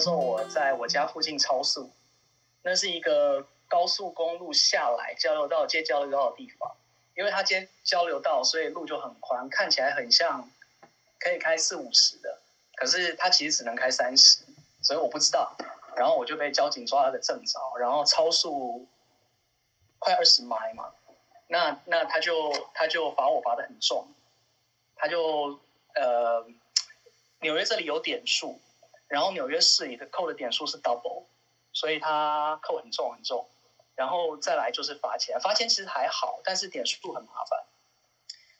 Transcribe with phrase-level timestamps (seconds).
[0.00, 1.90] 那时候我在我家附近超速，
[2.62, 6.74] 那是一个高速公路下来交流道接交流道的地方，
[7.14, 10.50] 因为它接交流道，所以路就很宽，看起来很像
[11.18, 12.38] 可以开四五十的，
[12.76, 14.38] 可是它其实只能开三十，
[14.80, 15.54] 所以我不知道，
[15.94, 18.88] 然后我就被交警抓了个正着，然后超速
[19.98, 20.94] 快二十迈嘛，
[21.48, 24.08] 那那他就他就罚我罚的很重，
[24.96, 25.60] 他就
[25.94, 26.46] 呃。
[27.42, 28.60] 纽约这里有点数，
[29.10, 31.24] 然后纽约市里的扣的点数是 double，
[31.72, 33.44] 所以它扣很重很重，
[33.96, 37.64] 然后再来就是罚钱，罚钱其实还好，但是点数很麻烦，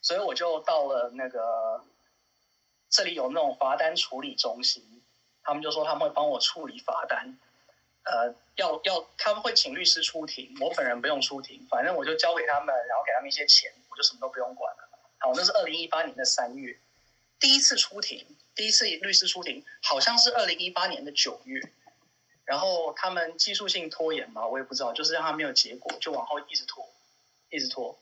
[0.03, 1.85] 所以我就到了那个
[2.89, 4.83] 这里有那种罚单处理中心，
[5.45, 7.39] 他们就说他们会帮我处理罚单，
[8.03, 14.89] 呃，要要他们会请律师出庭，我本人不用出庭，反正我就交给他们，然后给他们一些钱，我就什么都不用管了。
[15.19, 16.77] 好，那是二零一八年的三月，
[17.39, 18.27] 第一次出庭。
[18.61, 21.63] 第一次律师出庭好像是二零一八年的九月，
[22.45, 26.87] 然后他们技术性拖延嘛，我也不知道，就是让他没有结果，就往后一直拖，
[27.49, 27.99] 一直拖，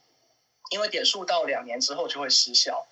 [0.69, 2.85] 因为点数到两年之后就会失效。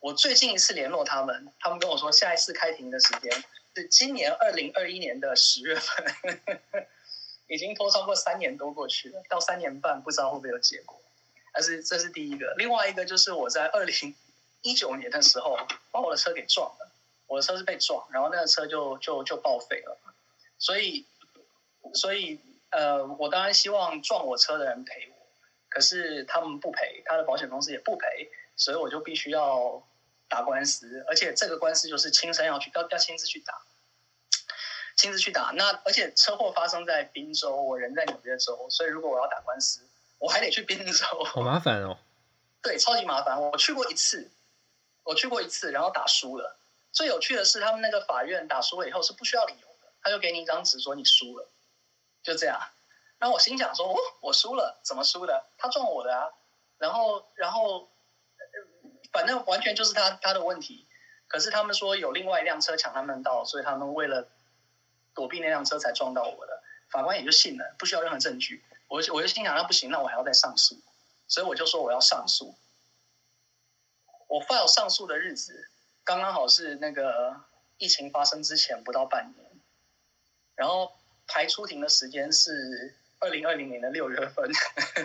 [0.00, 3.32] 我最近一次联络他们，他们跟我说下一次开庭的时间
[3.74, 6.42] 是今年二零二一年的十月份，
[7.48, 11.00] 已经拖超过三年多过去了，到三年半不知道会不会有结果。
[11.54, 14.14] 但是这是第一个，另外一个就是我在二零
[14.60, 15.56] 一九年的时候
[15.90, 16.90] 把我的车给撞了。
[17.26, 19.98] 我的车是被撞，然后那个车就就就报废了，
[20.58, 21.06] 所以
[21.94, 25.26] 所以呃，我当然希望撞我车的人赔我，
[25.68, 29.82] 可是他们不赔，他的保险公司也不赔，所以我就必须要
[30.28, 33.62] 打官司，而且这个官司就是亲身要去要要亲自去打，
[34.96, 35.52] 亲自去打。
[35.54, 39.80] 那而且车祸发生在宾州，我人在纽约州，所以如果我要打官司，
[40.18, 41.96] 我还得去宾州， 好麻烦哦。
[42.62, 43.40] 对，超级麻烦。
[43.40, 44.30] 我去过一次，
[45.02, 46.56] 我去过一次，然后打输了。
[46.94, 51.50] 最有趣的是，他们那个法院打输了以后是不需要理由的，他就给你一张纸说你输了，
[52.22, 52.58] 就这样。
[53.18, 55.44] 然后我心想说，哦，我输了，怎么输的？
[55.58, 56.30] 他撞我的啊。
[56.78, 57.88] 然后，然后，
[59.12, 60.86] 反正完全就是他他的问题。
[61.26, 64.28] 可是他们说有另外一辆车抢他们道，所以他们为了
[65.14, 66.62] 躲避那辆车才撞到我的。
[66.90, 68.62] 法官也就信了，不需要任何证据。
[68.88, 70.76] 我我就心想，那不行，那我还要再上诉。
[71.26, 72.54] 所以我就说我要上诉。
[74.28, 75.70] 我 file 上诉的日子。
[76.04, 77.40] 刚刚好是那个
[77.78, 79.50] 疫情发生之前不到半年，
[80.54, 80.92] 然后
[81.26, 84.50] 排出庭的时间是二零二零年的六月份，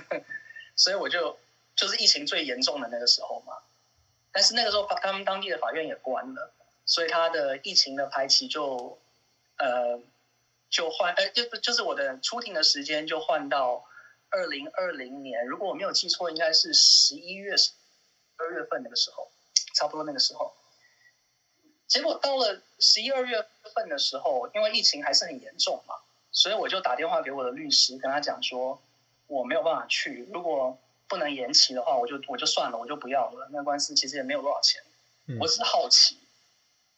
[0.75, 1.39] 所以我就
[1.75, 3.53] 就是疫情最严重的那个时候嘛。
[4.31, 6.53] 但是那个时候他们当地的法院也关了，
[6.85, 8.99] 所以他的疫情的排期就
[9.57, 9.99] 呃
[10.69, 13.85] 就换呃就就是我的出庭的时间就换到
[14.29, 17.71] 二零二零年，如果我没有记错，应该是十一月十
[18.37, 19.31] 二月份那个时候，
[19.73, 20.53] 差不多那个时候。
[21.89, 25.95] 结果到了十一二月份的时候，因为疫情还是很严重嘛，
[26.31, 28.79] 所以我就打电话给我的律师，跟他讲说
[29.25, 33.49] 我没有办法去，如果不能延期的话，我就我就算了，我就不要了。
[33.51, 34.83] 那官司其实也没有多少钱，
[35.39, 36.19] 我只是好奇。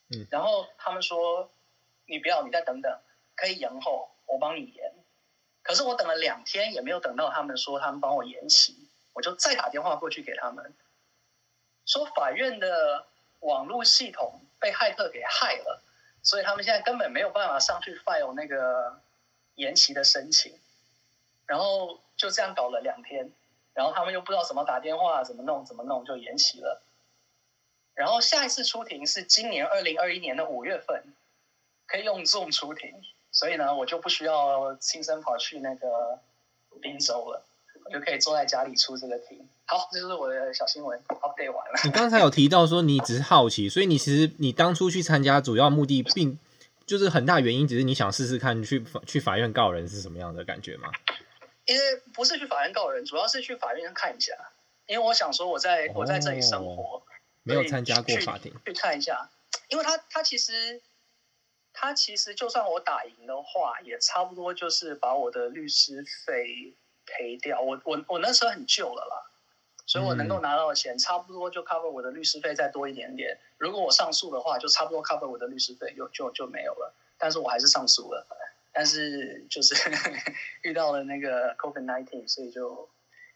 [0.09, 1.49] 嗯，然后他们说
[2.05, 2.99] 你不要，你再等等，
[3.37, 4.93] 可以延后，我帮你延。
[5.63, 8.75] 可是我等了两天也没有等到他们说他们帮我延期，
[9.13, 10.75] 我就再打电话过去给他们，
[11.85, 13.07] 说法院的
[13.39, 14.41] 网络系统。
[14.61, 15.81] 被骇客给害了，
[16.23, 19.01] 所以他们现在根本没有办法上去 file 那个
[19.55, 20.57] 延期的申请，
[21.47, 23.29] 然后就这样搞了两天，
[23.73, 26.81] 然后他们又不知道怎么打电话，怎么弄，怎么弄就延期了。
[27.93, 31.03] 然后下一次出庭是今年二零二一年的五月份，
[31.87, 36.19] 可以用 Zoom 出庭，所以呢，我就不需要亲身跑去那个
[36.81, 37.43] 宾州了，
[37.91, 39.41] 就可以坐在家里出这个题。
[39.65, 41.79] 好，这就是我的小新闻，update 完了。
[41.83, 46.37] 你刚才有提到说你只是好奇，所以你其实你当初去参加主要目的并
[46.85, 50.89] 就是很大原因，只是你想试试看去法去法院告人是什么样的感觉吗？
[51.65, 51.81] 因为
[52.13, 54.33] 不是去法院告人，主要是去法院看一下，
[54.87, 57.03] 因为我想说我在我在这里生活，哦、
[57.43, 59.29] 没有参加过法庭去，去看一下，
[59.69, 60.81] 因为他他其实
[61.71, 66.75] 他其实就算我打赢的话，也差不多就是把我的律师费
[67.05, 67.61] 赔掉。
[67.61, 69.27] 我我我那时候很旧了啦。
[69.87, 73.37] 所以我能够拿到的钱，差不多就 cover 我的律师费再多一点点。
[73.57, 76.95] 如果我上诉的话，就差不多 cover 我的律师费，就就就没有了。
[77.17, 78.25] 但是我还是上诉了，
[78.71, 79.75] 但是就是
[80.63, 82.87] 遇到了那个 COVID-19，所以就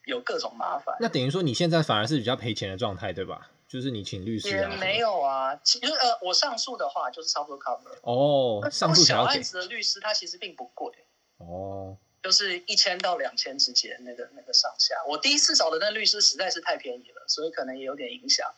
[0.06, 0.96] 有各种麻烦。
[1.02, 3.52] 那等于说你现在反而是比较赔钱的状态，对吧？
[3.68, 7.98] 就是你请律师也没有啊，其实呃，我上诉的话就是差不多 cover。
[8.04, 10.94] 哦，上诉小案子的律师他其实并不贵。
[11.38, 11.98] 哦。
[12.26, 14.96] 就是一千到两千之间，那个那个上下。
[15.06, 18.52] 我第一次找的那律师实在是太便宜了，所以可能也有点影响。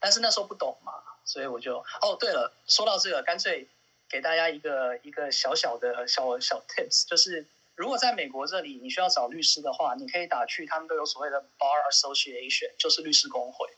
[0.00, 0.94] 但是那时候不懂嘛，
[1.24, 3.68] 所以我就哦，对了，说到这个，干脆
[4.08, 13.68] 给大家一个一个小小的小小 tips，就是如果在美国这里你需要找律师的话，你可以打去他们都有所谓的 Bar Association，就是律师公会。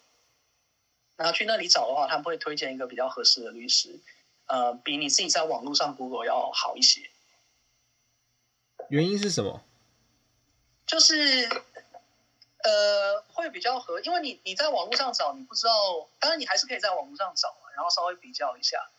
[1.17, 4.01] 然后去那里找的话，他们会推荐一个比较合适的律师，
[4.47, 7.11] 呃，比你自己在网络上 Google 要好一些。
[8.93, 9.65] 原因是什么？
[10.87, 11.49] 就是，
[12.63, 18.91] 呃，会比较合，因为你你在网络上找，你不知道，当然你还是可以在网络上找，然后稍微比较一下。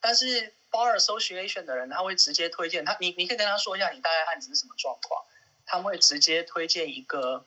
[0.00, 5.24] 但是 Bar Association 的人他会直接推荐他，你你可以跟他说一下你大概案子是什么状况，
[5.64, 7.46] 他们会直接推荐一个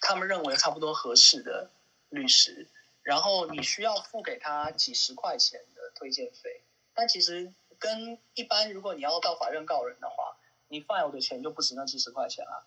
[0.00, 1.68] 他们认为差不多合适的
[2.08, 2.66] 律师。
[3.02, 6.62] 然后你需要付给他几十块钱的推荐费，
[6.94, 10.38] 但其实跟一般如果你要到法院告人的话，
[10.72, 12.64] 你 file 的钱就不止那几十块钱了，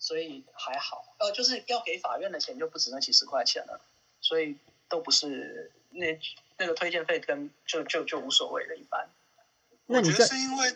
[0.00, 1.14] 所以还好。
[1.20, 3.80] 呃，就是要给法院的钱就不止那几十块钱了，
[4.20, 4.56] 所以
[4.88, 6.18] 都不是那
[6.56, 9.08] 那个推荐费跟就就就无所谓的一般。
[9.86, 10.74] 我觉得是因为，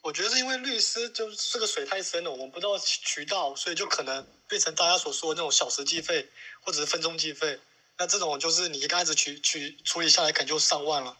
[0.00, 6.26] 我觉得是因为律师就是这个水太深了，我们不知道渠道，所以就可能变成大家所说的那种小时计费
[6.62, 7.60] 或者是分钟计费。
[7.98, 11.14] 那这种就是你一个案子去去处理下来，可能就上万了。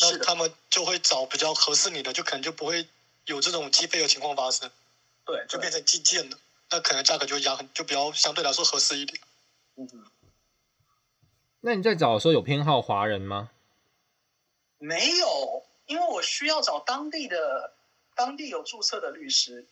[0.00, 2.88] 那他们就会找比较合适你的，就可能就不会
[3.30, 4.70] 有这种计费的情况发生。
[5.24, 6.36] 对，就变成计件了。
[6.70, 9.20] 那可能价格就压很，就比较相对来说合适一点。
[9.76, 10.04] 嗯哼。
[11.60, 13.50] 那你在找的时候有偏好华人吗？
[14.78, 17.74] 没有，因为我需要找当地的
[18.14, 19.66] 当地有注册的律师。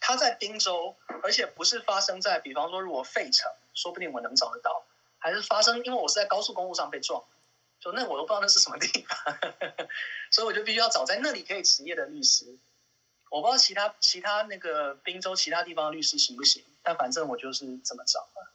[0.00, 4.84] 他在宾州，而且不是发生在，比方说如果费城，说不定我能找得到。
[5.18, 7.22] 还是发生，因为我是在高速公路上被撞，
[7.80, 9.36] 就那我都不知道那是什么地方，
[10.30, 12.44] 所以我就必须要找在那里可以执业的律师。
[13.30, 18.50] 我不知道其他其他那个滨州其他地方的律师行不行，但反正我就是这么找的。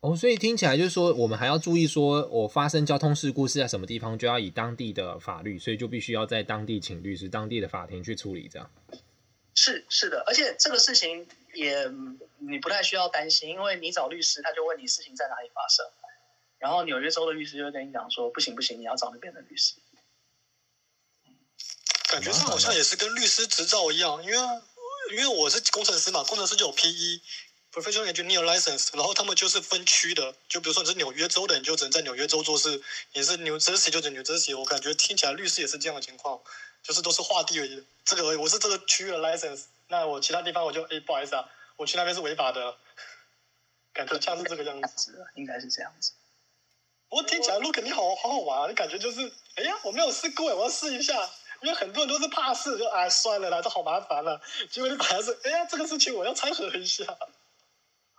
[0.00, 8.70] 哦，所以听起来就是说，我们还要注意，说我发生交通事故是在什么地方，就要以当地的法律，所以就必须要在当地请律师，当地的法庭去处理这样。
[9.54, 11.26] 是是的，而且这个事情。
[11.54, 11.88] 也
[12.40, 15.86] 你不太需要担心，因为你找律师，他就问你事情在哪里发生，
[16.64, 19.74] 然后纽约州的律师就会跟你讲说，不行不行，你要找那边的律师。
[22.08, 24.38] 感觉上好像也是跟律师执照一样，因为
[25.10, 32.80] 因为我是工程师嘛，工程师就有 PE（Professional Engineer License），然后他们就是分区的，就比如说你是纽约州的，你就只能在纽约州做事；
[33.12, 34.58] 你是 New Jersey 就在 New Jersey。
[34.58, 36.40] 我感觉听起来律师也是这样的情况，
[36.82, 37.84] 就是都是划地而已。
[38.06, 39.64] 这个我是这个区域的 license。
[39.88, 41.46] 那我其他地方我就哎，不好意思啊，
[41.76, 42.74] 我去那边是违法的，
[43.92, 46.12] 感觉像是这个样子，应该是这样子。
[47.14, 49.20] 我听起来，Luke 你好好好玩啊，你感觉就是，
[49.54, 51.14] 哎呀，我没有试过哎，我要试一下，
[51.62, 54.40] 因为很多人都是怕事，就哎算了啦，这好麻烦了。
[54.68, 57.04] 结果你反而是，哎呀，这个事情我要掺和一下。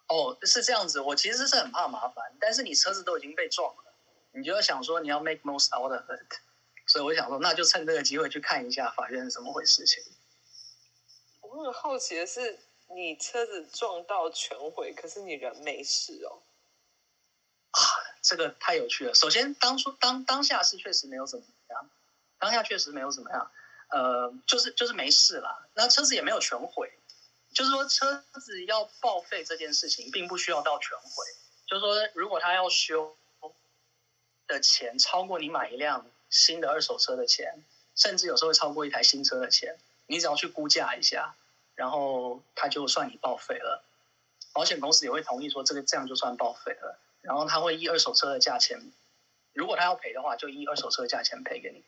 [0.07, 3.94] 哦，是这样子，我其实是很怕麻烦，但是你车子都已经被撞了，
[4.31, 6.33] 你就要想说你要 make most out of it，
[6.88, 10.01] 所以我想说，那就趁这个机会去看一下法院是怎么回事情。
[11.41, 12.59] 我很好奇的是，
[12.95, 16.44] 你车子撞到全毁，可是你人没事哦。
[17.75, 17.81] 啊，
[18.24, 19.13] 这个太有趣了。
[19.13, 21.89] 首先，当初当当下是确实没有怎么样，
[22.39, 23.51] 当下确实没有怎么样，
[23.89, 25.65] 呃，就是就是没事啦。
[25.74, 26.91] 那车子也没有全毁，
[27.53, 31.25] 就是说车子要报废这件事情，并不需要到全毁。
[31.67, 33.17] 就是说，如果他要修
[34.48, 37.63] 的钱超过你买一辆新的二手车的钱，
[37.96, 39.77] 甚至有时候会超过一台新车的钱，
[40.08, 41.36] 你只要去估价一下。
[41.74, 43.84] 然后他就算你报废了，
[44.53, 46.98] 保险公司也会同意说这个这样就算报废了。
[47.25, 48.79] 然后他会依二手车的价钱，
[49.53, 51.84] 如果他要赔的话，就依二手车的价钱赔给你。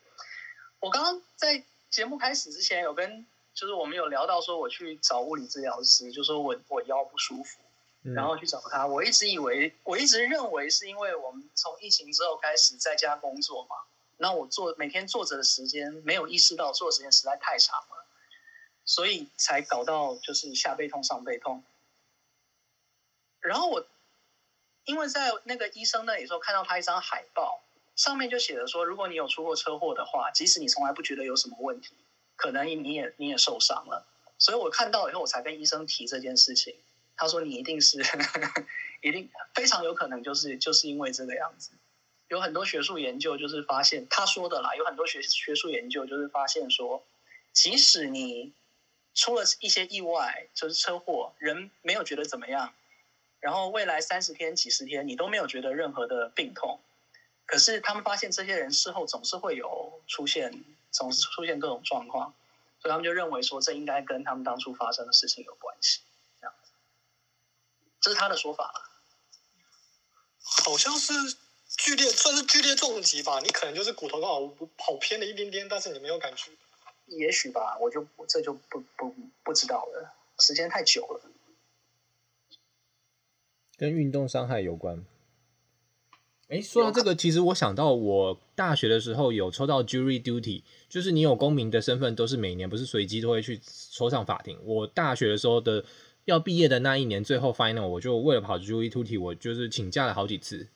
[0.80, 7.60] 我刚刚在节目开始之前有跟，就是我们有聊到说我去找物理治疗师，就说我我腰不舒服，
[8.02, 8.86] 然后去找他。
[8.86, 13.76] 我一直以为，我一直认为是因为我们从疫情之后开始在家工作嘛，
[14.16, 18.04] 那我坐每天坐着的时间没有意识到坐的时间实在太长了。
[18.84, 21.62] 所以才搞到就是下背痛、上背痛，
[23.40, 23.86] 然后我
[24.88, 27.62] 因为在那个医生那里时候看到他一张海报，
[27.94, 31.94] 上面就写着说，如果你有出过车祸的话，即使你从来不觉得有什么问题，
[32.36, 34.06] 可能你也你也受伤了。
[34.38, 36.74] 所以我看到以后，我才跟医生提这件事情。
[37.18, 38.00] 他说你一定是
[39.02, 41.72] 一定非常有可能就是就是因为这个样子。
[42.28, 47.04] 有很多学术研究就是发现他说的啦，有很多学学术研究就是发现说，
[47.52, 48.54] 即使你
[49.14, 52.72] 出了一些意外，就是车祸，人没有觉得怎么样，
[53.40, 56.80] 然后未来三十天、几十天，你都没有觉得任何的病痛，
[57.46, 62.34] 可是他们发现这些人事后总是会有出现，总是出现各种状况，
[62.80, 66.00] 所以他们就认为说，这应该跟他们当初发生的事情有关系，
[66.40, 66.70] 这样子，
[68.00, 68.72] 这是他的说法。
[70.40, 71.12] 好像是
[71.76, 74.40] 剧烈算是剧烈重击吧，你可能就是骨头刚好
[74.76, 76.50] 跑偏了一点点，但是你没有感觉。
[77.06, 81.20] 也许吧，我就我这就不不不知道了，时间太久了。
[83.78, 85.04] 跟运动伤害有关。
[86.48, 93.60] 哎，说到这个，其实我想到我大学的时候有抽到 jury duty，就是你有公民的身份，都是每年不是随机都会去
[93.92, 94.58] 抽上法庭。
[94.64, 95.84] 我大学的时候的
[96.24, 100.66] 要毕业的那一年，最后 final，我就为了跑 jury duty，我就是请假了好几次。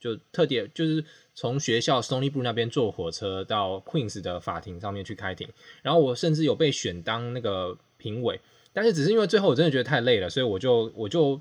[0.00, 5.48] 就特点就是从学校 Stony Brook 那边坐火车到 Queens 的法庭上面去开庭，
[5.82, 8.40] 然后我甚至有被选当那个评委，
[8.72, 11.40] 但是只是因为最后我真的觉得太累了，所以我就我就。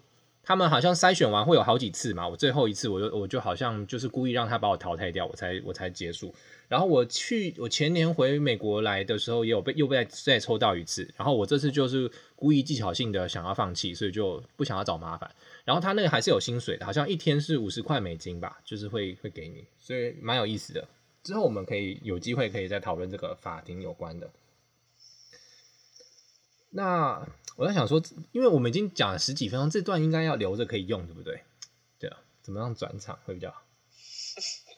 [0.49, 6.33] 他们好像筛选完会有好几次嘛，我最后一次我就我就好像就是故意让他把我淘汰掉，我才我才结束。
[6.67, 15.29] 然后我去我前年回美国来的时候也有被又被再，抽到一次，然后我这次就是故意技巧性的想要放弃，所以就不想要找麻烦。
[15.65, 20.83] 然后他那个还是有薪水的，好像一天是五十块美金吧，就是会会给你，所以蛮有意思的。
[21.21, 24.27] 之后我们可以有机会可以再讨论这个法庭有关的。
[26.69, 27.27] 那。
[27.59, 31.43] 我在想说，因为我们已经讲了十几分钟，这段应该要留着可以用，对不对？
[31.99, 33.61] 对啊，怎么样转场会比较好？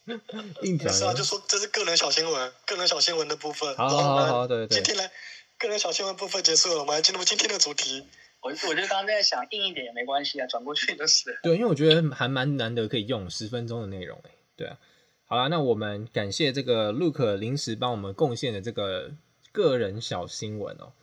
[0.63, 3.75] 硬转是啊，就说这是个人小新闻，个人小新闻的部分。
[3.75, 4.81] 好好好，好，对对。
[4.81, 5.11] 今天来
[5.59, 8.03] 个人小新闻部分结束了，我们来进入今天的主题。
[8.41, 11.37] 我我就刚刚在想，硬一点也没关系啊，转过去就是。
[11.43, 14.31] 对，因为我觉得还蛮难得可以用十分钟的内容诶。
[14.55, 14.79] 对啊，
[15.25, 19.11] 好啦，那我们感谢这个 Luke 临时帮我们贡献的这个
[19.51, 20.93] 个人小新闻哦。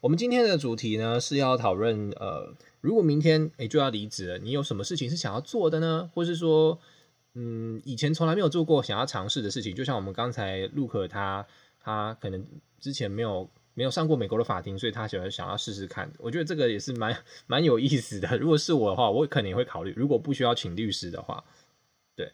[0.00, 6.08] 我们今天的主题呢，是要讨论，呃，如果明天诶就要离职了，你有什么事情是想要做的呢？
[6.14, 6.78] 或是说，
[7.34, 11.44] 嗯，以前从来没有做过想要尝试的事情，就像我们刚才 Luke 他
[11.80, 12.46] 他可能
[12.78, 16.12] 之前没有没有上过美国的法庭，所以他想要想要试试看。
[16.18, 18.38] 我觉得这个也是蛮蛮有意思的。
[18.38, 19.92] 如果是我的话，我可能也会考虑。
[19.96, 21.42] 如果不需要请律师的话，
[22.14, 22.32] 对，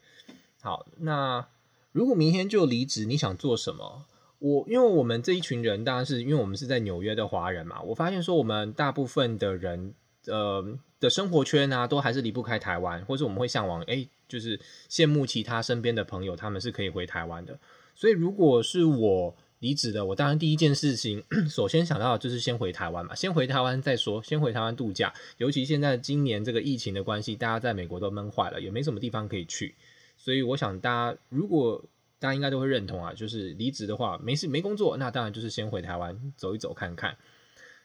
[0.61, 1.49] 好，那
[1.93, 4.05] 如果明天就离职，你想做什么？
[4.45, 7.81] 我因为我们这一群人，当然是因为我们是在纽约的华人嘛。
[7.81, 9.95] 我发现说，我们大部分的人，
[10.27, 10.63] 呃，
[11.01, 14.61] 的生活圈啊，都还是离不开台湾，或是我们会向往，哎，就是
[14.91, 17.59] 羡慕其他身边的朋友，他们是可以回台湾的。
[17.95, 25.11] 所以，如果是我离职的，我当然第一件事情， 首先想到就是先回台湾嘛，先回台湾再说，先回台湾度假。
[25.39, 29.75] 尤其现在今年这个疫情的关系，大家在美国都闷坏了，也没什么地方可以去。
[30.19, 31.83] 所以，我想大家如果
[32.25, 37.19] 大家应该都会认同啊，就是离职的话，没事没工作，那当然就是先回台湾走一走看看。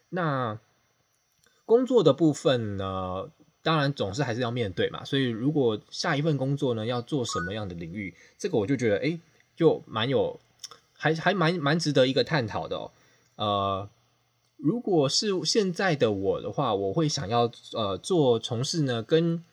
[0.07, 0.57] 那
[1.65, 3.29] 工作的部分呢，
[3.61, 5.03] 当然总是还是要面对嘛。
[5.03, 9.19] 所以如果下一份工作呢，要做什么样的领域，这个我就觉得，哎，
[9.57, 10.39] 就蛮有，
[10.93, 12.91] 还还蛮蛮值得一个探讨的哦。
[13.35, 13.89] 呃，
[14.55, 19.43] 如果是现在的我的话，我会想要呃做从事呢跟。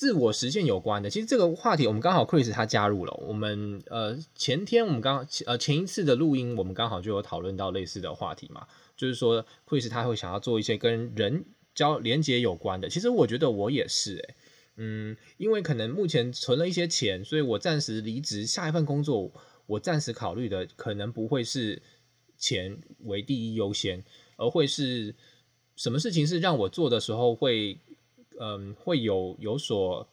[0.00, 3.12] 自我实现有关的，其实这个话题我们刚好 Chris 他加入了。
[3.28, 8.66] 我们呃前天我们刚呃前一次的录音，我们刚好就有讨论到类似的话题嘛，
[8.96, 12.88] 就是说 Chris 他会想要做一些跟人交连接有关的。
[12.88, 14.34] 其实我觉得我也是诶，
[14.76, 19.30] 嗯，因为可能目前存了一些钱，所以我暂时离职，下一份工作
[19.66, 21.82] 我暂时考虑的可能不会是
[22.38, 24.02] 钱为第一优先，
[24.38, 25.14] 而会是
[25.76, 27.78] 什么事情是让我做的时候会。
[28.42, 30.08] 嗯，会有有所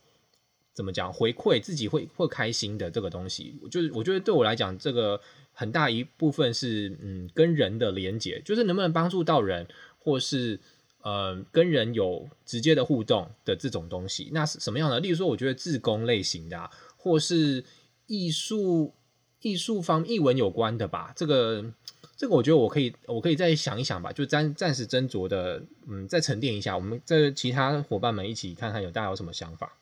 [0.73, 5.19] 怎么讲回馈，自己会会开心的这个东西，就是我觉得对我来讲，这个
[5.53, 9.65] 很大一部分是嗯跟人的连接，就是能不能帮助到人，
[9.97, 10.59] 或是
[11.03, 14.29] 呃跟人有直接的互动的这种东西。
[14.33, 14.99] 那是什么样的？
[14.99, 17.63] 例如说，我觉得自工类型的啊，或是
[18.07, 18.93] 艺术
[19.39, 21.73] 艺术方艺文有关的吧，这个。
[22.17, 26.75] 这个我觉得我可以，我可以再想一想吧，就暂暂时斟酌的，嗯，再沉淀一下。
[26.75, 29.77] 我们这其他伙伴们一起看看有大家有什么想法，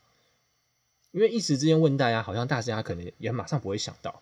[1.11, 4.21] 因为一时之间问大家，好像大家可能也马上不会想到。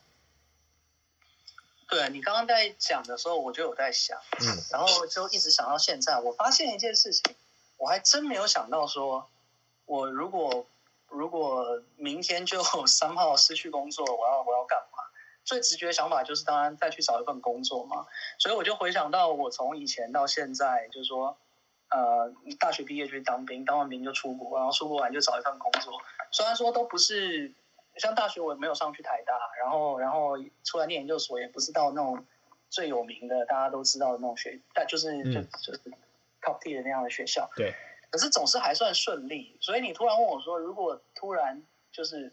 [1.89, 6.19] 对，你刚刚在讲的时候，我就有在想，嗯，然后就一直想到现在。
[6.19, 7.35] 我发现一件事情，
[7.77, 9.27] 我还真没有想到说，
[9.85, 10.67] 我如果
[11.09, 14.92] 如果明天就 三号失去工作，我要我要干嘛？
[15.45, 18.05] 最直觉的想法就是，当然再去找一份工作嘛。
[18.39, 21.37] 所以我就回想到，我从以前到现在，就是说，
[21.89, 25.93] 呃，大学毕业就去当兵，当完兵就出国，然后出国完就找一份工作。
[26.31, 27.53] 虽然说都不是，
[27.97, 32.25] 像大学我也没有上去台大，然后然后出来念研究所也不是到那种
[32.69, 35.79] 最有名的大家都知道的那种学，但就是就就是
[36.41, 37.49] top tier 的那样的学校。
[37.55, 37.73] 对。
[38.09, 39.57] 可是总是还算顺利。
[39.59, 42.31] 所以你突然问我说，如果突然就是。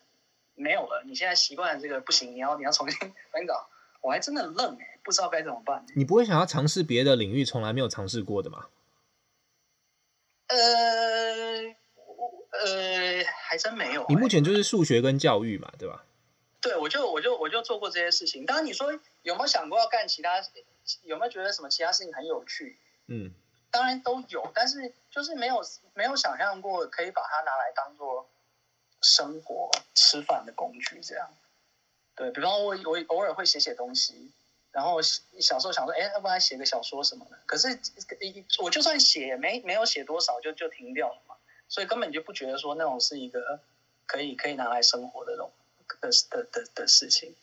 [0.61, 2.99] 没有了，你现在习惯了这个不行，你要你要重新
[3.31, 3.69] 翻搞，
[4.01, 5.85] 我还真的愣哎，不知道该怎么办。
[5.95, 8.67] 你不会想要尝试别的领域，从来没有尝试过的吗？
[10.49, 10.57] 呃，
[12.51, 14.07] 呃，还真没有、欸。
[14.09, 16.05] 你目前就是数学跟教育嘛，对吧？
[16.61, 18.45] 对，我就我就我就做过这些事情。
[18.45, 20.43] 当然，你说有没有想过要干其他？
[21.05, 22.77] 有没有觉得什么其他事情很有趣？
[23.07, 23.31] 嗯，
[23.71, 25.63] 当然都有，但是就是没有
[25.95, 28.29] 没有想象过可以把它拿来当做
[29.03, 31.31] 生活吃饭的工具这样。
[32.15, 34.31] 对，比方我我偶尔会写写东西，
[34.73, 37.39] 然后小时候想说，哎，要不然写个小说什么的。
[37.47, 37.79] 可是
[38.63, 41.35] 我就算写，没没有写多少就就停掉了嘛，
[41.69, 43.61] 所以根本就不觉得说那种是一个
[44.07, 45.51] 可以可以拿来生活的那种
[46.01, 47.35] 的的的的事情。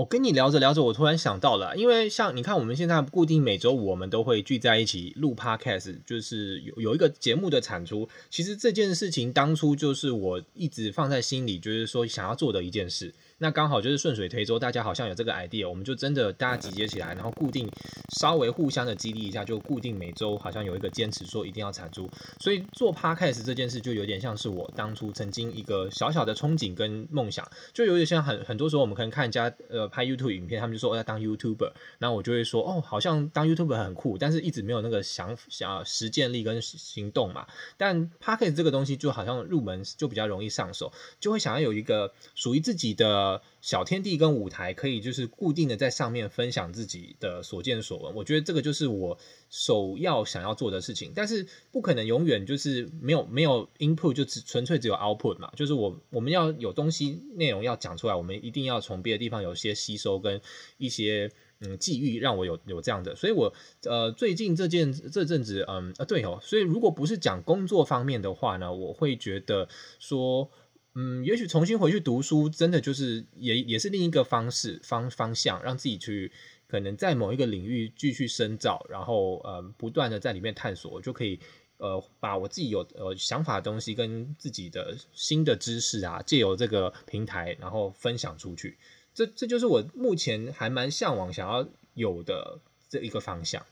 [0.00, 8.08] 我、跟你聊着聊着，我突然想到了，因为像你看，我们现在固定每周五我们都会聚在一起录 Podcast，就是有有一个节目的产出。
[8.30, 13.12] 其实这件事情当初就是我一直放在心里，就是说想要做的一件事。
[13.42, 17.66] 那刚好就是顺水推舟，大家好像有这个 idea，我们就真的大家集结起来，然后固定
[18.10, 22.06] 稍微互相的激励一下，就固定每周好像有一个坚持，说一定要产出。
[22.38, 37.46] 所以做 podcast 这件事就有点像是我当初曾经一个小小的憧憬跟梦想，就有点像很很多时候我们可能看人家呃拍 YouTube 影片，他们就说我要当 YouTuber，然后我就会说哦，好像当 YouTuber 很酷，但是一直没有那个想想实践力跟行动嘛。
[37.78, 43.29] 但 podcast 这个东西就好像入门就比较容易上手，就会想要有一个属于自己的。
[43.60, 49.18] 小天地跟舞台可以就是固定的在上面分享自己的所见所闻，我觉得这个就是我
[49.50, 51.12] 首要想要做的事情。
[51.14, 60.40] 但是不可能永远就是没有没有 input 就只纯粹只有 output 嘛，就是我我们要有东西内容要讲出来，我们一定要从别的地方有些吸收跟
[60.78, 63.14] 一些嗯际遇，让我有有这样的。
[63.14, 63.52] 所以我
[63.84, 69.68] 呃最近这件这阵子嗯啊对哦，所以如果不是讲工作方面的话呢，我会觉得
[69.98, 70.50] 说。
[70.94, 76.32] 嗯，也许重新回去读书，真的就是也也是另一个方式方方向，让自己去
[76.66, 81.38] 可能在某一个领域继续深造，然后呃不断的在里面探索，就可以
[81.76, 88.76] 呃把我自己有呃想法的东西跟自己的新的知识啊，借由这个平台然后分享出去。
[89.14, 93.64] 这这就是我目前还蛮向往想要有的这一个方向。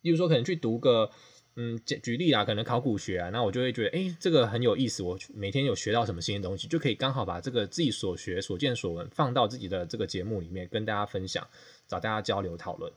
[0.00, 1.10] 例如说，可能去读个。
[1.54, 5.02] 嗯，举举例啊，可能考古学啊，那我就会觉得，哎，这个很有意思。
[5.02, 11.46] 我每天有学到什么新的东西，就可以刚好把这个自己所学、所见所闻放到自己的这个节目里面，跟大家分享，
[11.86, 12.90] 找大家交流讨论。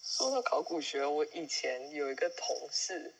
[0.00, 3.12] 说到考古学，我以前有一个同事，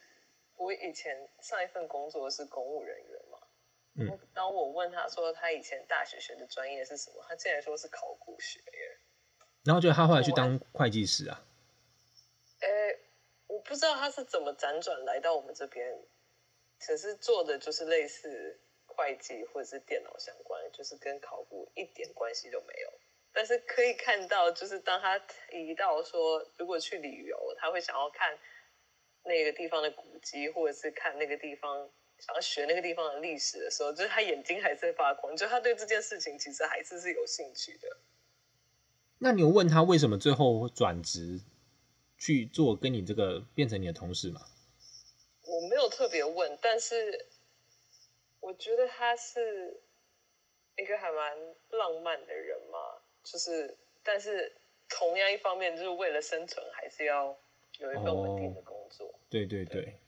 [0.57, 3.39] 我以前上一份工作是公务人员嘛，
[3.95, 8.99] 嗯，然后我问他说他以前大学学的专业是什么，他竟然说是考古学耶。
[9.65, 11.45] 然后就他后来去当会计师啊。
[13.65, 15.99] 不知道他是怎么辗转来到我们这边，
[16.79, 22.93] 只是做的就是类似会计或者是电脑相关，就是跟考古一点关系都没有。
[23.33, 28.39] 但是可以看到，就是当他提到说如果去旅游，他会想要看
[29.25, 37.97] 那个地方的古迹，或者是看那个地方想要学那个地方的历史的时候，就是他眼睛还是在发光，就他对这件事情其实还是是有兴趣的。
[39.19, 41.41] 那你有问他为什么最后转职？
[42.23, 44.41] 去做跟你这个变成你的同事吗？
[45.45, 47.27] 我没有特别问，但是
[48.39, 49.81] 我觉得他是
[50.77, 51.37] 一个还蛮
[51.71, 52.79] 浪漫的人嘛。
[53.25, 54.53] 就是，但是
[54.89, 57.37] 同样一方面，就是为了生存，还是要
[57.81, 59.09] 有一份稳定的工作。
[59.09, 59.83] 哦，对对对。
[59.83, 59.99] 对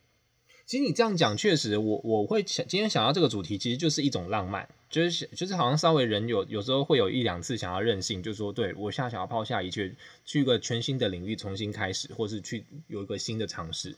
[0.66, 13.96] 其实你这样讲，确实我，我我会想今天想到这个主题，其实就是一种浪漫，就是就是好像稍微人有有时候会有一两次想要任性，就是说，对我现在想要抛下一切，去一个全新的领域重新开始，或是去有一个新的尝试，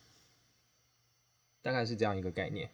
[1.62, 2.68] 大概是这样一个概念。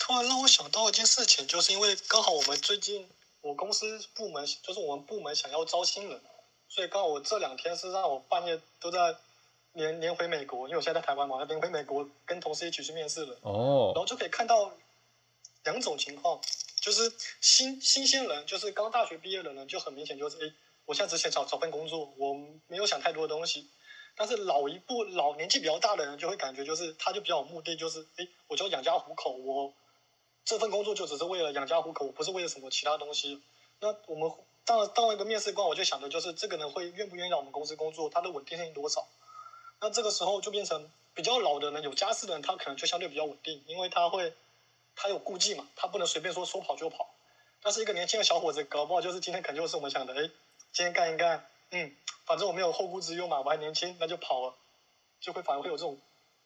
[0.00, 3.06] 突然让我想到一件事情，就是因为刚好我们最近
[3.42, 6.20] 我公司部门就是我们部门想要招新人，
[6.68, 9.14] 所以刚好我这两天是让我半夜都在。
[9.72, 13.38] 连连回美国，因为我现在在台湾嘛，连回美国跟同事一起去面试了。
[13.42, 14.72] 哦，然后就可以看到
[15.64, 16.40] 两种情况，
[16.80, 20.52] 就是新新鲜人，就是刚大学毕业的人，就很明显就是，哎，
[20.86, 22.34] 我现在只想找找份工作，我
[22.66, 23.68] 没有想太多的东西。
[24.16, 29.72] 但是老一辈老年纪比较大的人，就会感觉就是，他就比较有目的，就是，哎，我就要养家糊口，我
[30.44, 33.40] 这份工作就只是为了养家糊口，我不是为了什么其他东西。
[33.78, 34.30] 那我们
[34.64, 39.06] 当当一个面试官，我就想的就是，这个人会愿不愿意让我们公司工作，他的稳定性多少？
[39.80, 44.34] 那这个时候就变成比较老的人，有家室的人，他可能就相对比较稳定，因为他会，
[44.94, 47.14] 他有顾忌嘛，他不能随便说说跑就跑。
[47.62, 50.30] 但是一个年轻的小伙子，搞不好就是今天可能就是我们想的，哎，
[50.72, 54.54] 今天干一干，嗯，反正我没有后顾之忧嘛，我还年轻，那就跑了，
[55.20, 55.98] 就会反而会有这种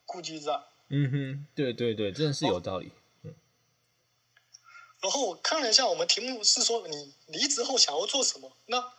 [0.06, 0.60] 顾忌在。
[0.88, 2.92] 嗯哼，对对对，真的是有道理。
[3.22, 3.34] 嗯。
[5.00, 8.52] 然后我看了一下，我们题目是说你离职后想要做什么？
[8.66, 8.92] 那。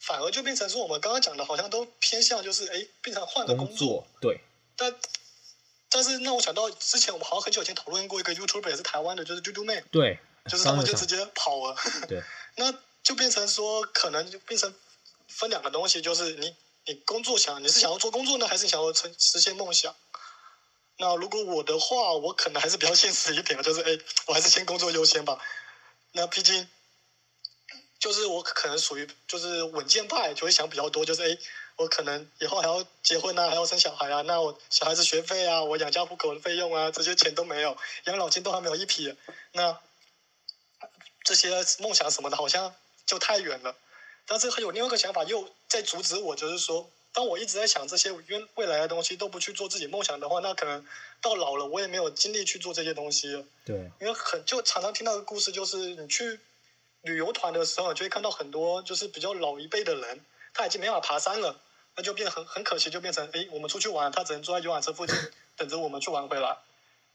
[0.00, 4.40] 反而就变成说，我们刚刚讲的，好像都偏向就是，哎，变成换个工作，对，
[4.76, 4.94] 但
[5.90, 11.76] 但是让我想到之前我们好像很久以前讨论过一个 YouTuber 也是台湾的，就是嘟嘟妹，对，就是他们就直接跑了。
[12.08, 12.22] 对，
[12.56, 14.72] 那就变成说可能就变成
[15.28, 16.54] 分两个东西，就是你
[16.86, 19.94] 你工作想你是想要做工作呢，还是想要成实现梦想？
[20.98, 25.38] 那如果我的话，我可能还是比较 现实一点，就是哎，我还是先工作优先吧。
[26.12, 26.68] 那毕竟
[27.98, 31.38] 就是我可能属于就是稳健派，就会想比较多，就是哎。
[31.78, 39.14] 我可能以后还要结婚啊，还要生小孩啊，那我小孩子学费啊，我养家糊口的费用啊，这些钱都没有，养老金都还没有一批，
[39.52, 39.78] 那
[41.22, 42.74] 这些梦想什么的，好像
[43.06, 43.76] 就太远了。
[44.26, 48.24] 但是还有另外一个想法，又在阻止我，就是说，当我一直在想这些未
[48.56, 50.84] 未来的东西都不去做自己梦想的话，那可能
[51.22, 53.46] 到老了我也没有精力去做这些东西。
[53.64, 56.40] 对，因为很就常常听到的故事，就是你去
[57.02, 61.60] 旅游团的时候，就会看到很多就是比较老一辈的人，他已经没法爬山了。
[61.96, 65.16] 那就变很很可惜，就变成哎，我们出去玩，他只能坐在游览车附近
[65.56, 66.56] 等着我们去玩回来，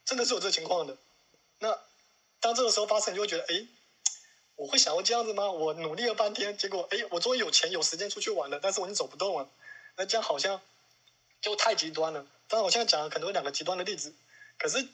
[0.03, 0.97] 真的是有这情况的。
[1.59, 1.79] 那
[2.41, 3.65] 当这个时候发生，你就会觉得哎，
[4.57, 5.49] 我会想要这样子吗？
[5.49, 9.47] 我努力了半天，结果哎，我终于有钱有时间出去玩了，但是我已经走不动了。
[9.95, 10.59] 那这样好像
[11.39, 12.25] 就太极端了。
[12.49, 14.13] 当然，我现在讲的可能有两个极端的例子，
[14.59, 14.85] 可是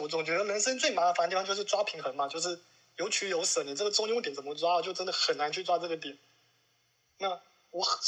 [0.00, 2.58] 我总觉得人生最麻烦的地方就是抓平衡嘛，就是
[2.96, 3.62] 有取有舍。
[3.62, 6.16] 你这个中庸点怎么抓，就真的很难去抓这个点。
[7.18, 7.98] 那我很。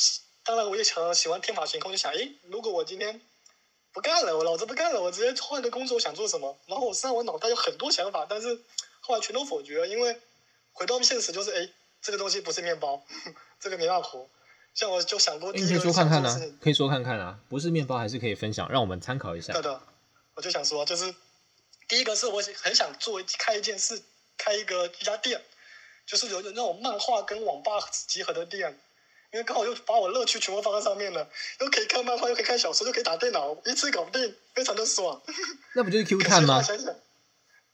[0.44, 3.20] 当然，我也常常喜欢天马行空，就想，诶，如果我今天
[3.92, 6.58] 不干了，我老子不干了，我直接换个工作，我想做什么？
[6.64, 8.58] 然后我实际上我脑袋有很多想法，但是
[9.00, 10.18] 后来全都否决了，因为
[10.72, 11.70] 回到现实就是，诶，
[12.00, 13.04] 这个东西不是面包，
[13.60, 14.26] 这个没办法活。
[14.72, 19.52] 像我就想过第一个，你可以说看看啊，可以说看看啊，不是面包还是可以分享，让我们参考一下。
[19.52, 19.82] 对的，
[20.32, 21.14] 我就想说，就是
[21.86, 24.02] 第一个是我很想做开一件事，
[24.38, 25.42] 开一个一家店，
[26.06, 27.72] 就是有那种漫画跟网吧
[28.06, 28.80] 集合的店。
[29.30, 31.28] 因为刚好又把我乐趣全部放在上面了，
[31.60, 35.20] 又可以看漫画，又可以看小说，又可以打电脑，一次搞不定，非常的爽。
[35.74, 36.62] 那不就 是 Q 探吗？
[36.62, 36.86] 想想，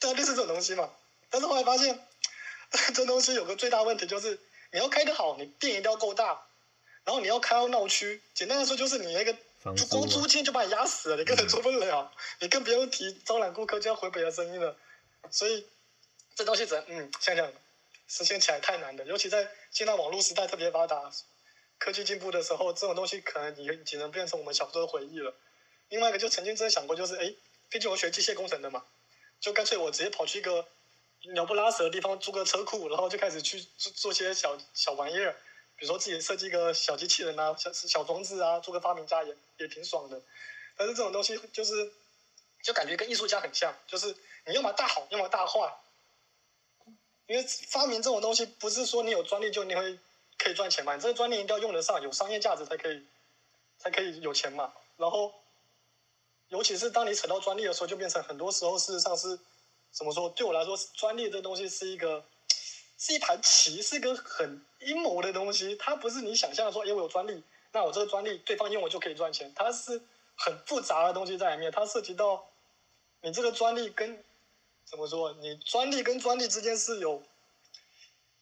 [0.00, 0.90] 对啊，类似这种东西嘛。
[1.30, 1.96] 但是后来发现，
[2.92, 4.36] 这东西有个最大问题，就是
[4.72, 6.44] 你要开得好，你店一定要够大，
[7.04, 8.20] 然后你要开到闹区。
[8.34, 9.32] 简单来说，就是你那个
[9.76, 14.76] 租光租金就把你压死了，你根本做不了，嗯、你更不用提招揽顾客就要回本的生意了。
[15.30, 15.64] 所以
[16.34, 17.52] 这东西只能嗯，想想
[18.08, 21.10] 实现起来太难的，尤其在现在网络时代特别发达。
[21.76, 25.34] 科技进步的时候，这种东西可能也只能变成我们小时候的回忆了。
[25.88, 27.34] 另外一个，就曾经真的想过，就是哎，
[27.68, 28.84] 毕竟我学机械工程的嘛，
[29.40, 30.66] 就干脆我直接跑去一个
[31.34, 35.32] 鸟不拉屎的地方租个车库，然后就开始去做做些小小玩意儿，
[35.76, 40.22] 比如说自己设计一个小机器人啊，小小装置啊，做个发明家也也挺爽的。
[40.76, 41.92] 但是这种东西就是，
[42.62, 44.14] 就感觉跟艺术家很像，就是
[44.46, 45.70] 你要么大好，要么大坏。
[47.26, 49.98] 因为发明这种东西，不是说你有专利就你会。
[50.36, 50.94] 可以赚钱嘛？
[50.94, 53.00] 你这个专利一定要用得上，有商业价值才可以，
[53.78, 54.70] 才可以有钱嘛。
[54.96, 55.32] 然后，
[56.48, 59.38] 尤其是当你扯到专利的时候，就变成很多时候事实上是
[59.92, 60.28] 怎么说？
[60.30, 62.22] 对我来说，专利这东西是一个，
[62.98, 65.76] 是一盘棋，是一个很阴谋的东西。
[65.76, 69.50] 它不是你想象说，哎，我有专利，那我这个专利对方用我就可以赚钱。
[69.54, 70.02] 它是
[70.36, 72.44] 很复杂的东西在里面，它涉及到
[73.22, 74.22] 你这个专利跟
[74.84, 75.32] 怎么说？
[75.40, 77.22] 你专利跟专利之间是有。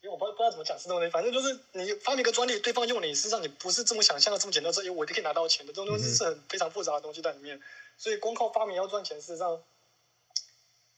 [0.00, 7.62] 因为我不不知道怎么讲这东西，反正就是你发明一个专利，对方用你，实际上你不是这么想象的这么简单，说哎，我就可以拿到钱的，这种东西是很非常复杂的东西在里面。
[7.96, 9.62] 所以光靠发明要赚钱，事实上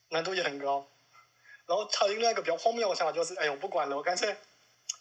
[0.08, 0.86] 难度也很高。
[1.66, 4.34] 然后还有另外一个比较荒谬的想法，就是哎，我不管了，我干脆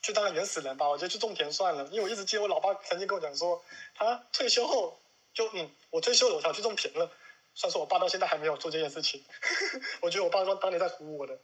[0.02, 1.86] 去当个原始人吧，我就去种田算了。
[1.86, 3.64] 因为我一直记得我老爸曾经跟我讲说，
[3.96, 5.00] 他退休后
[5.34, 7.10] 就嗯，我退休了，我想去种田了。
[7.56, 9.24] 算是我爸到现在还没有做这件事情，
[10.02, 11.38] 我觉得我爸说当年在唬我的。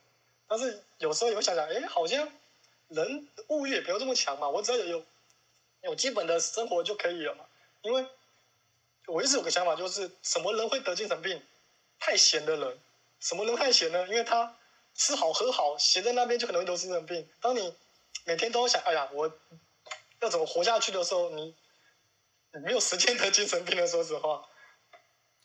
[0.47, 2.29] 但是有时候有想想，哎，好像。
[2.89, 5.05] 人物欲也不要这么强嘛，我只要有
[5.83, 7.45] 有基本的生活就可以了嘛。
[7.83, 8.03] 因为
[9.05, 11.39] 我一直有个想法，就是什么人会得精神病？
[11.99, 12.79] 太闲的人。
[13.19, 14.07] 什么人太闲呢？
[14.07, 14.57] 因为他
[14.95, 17.29] 吃好喝好，闲在那边就很容易得精神病。
[17.39, 17.71] 当你
[18.25, 19.31] 每天都想，哎呀，我
[20.21, 21.53] 要怎么活下去的时候，你
[22.53, 23.85] 你没有时间得精神病的。
[23.85, 24.49] 说实话。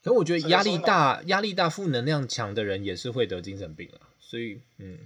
[0.04, 4.06] 可我觉得压力大、压力大、负能量强的人也是会得精神病啊。
[4.20, 4.98] 所以，嗯，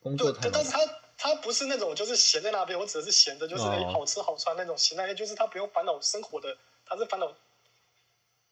[0.00, 0.78] 工作太但是他。
[1.16, 7.32] 他不是那种就是闲在那边，我指的是闲着，就是好吃好穿那种闲在那边，就是他不用烦恼生活的，他是烦恼，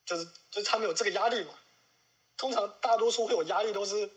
[0.06, 1.52] 就是就是他没有这个压力嘛。
[2.36, 4.08] 通常大多数会有压力都是，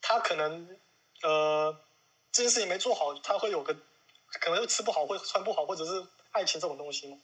[0.00, 0.78] 他可能
[1.22, 1.76] 呃
[2.30, 3.74] 这件事情没做好，他会有个
[4.40, 7.18] 可能会吃不好，会穿不好，或者是爱情这种东西嘛，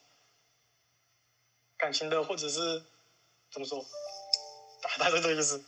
[1.79, 2.83] 感情的或者是
[3.53, 3.85] 怎么说，
[4.99, 5.63] 大概是这个意思。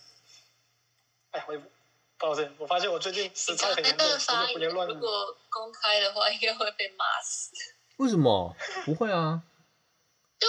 [1.31, 1.69] 哎呀，我也不。
[2.17, 4.07] 不好意思，我发现我最近时差很严重，
[4.53, 4.93] 胡言乱语。
[4.95, 7.51] 如果公开的话，应该会被骂死。
[7.97, 8.57] 为什么？
[8.85, 9.43] 不会啊。
[10.39, 10.47] 就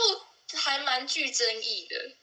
[0.57, 2.15] 还蛮具争议的。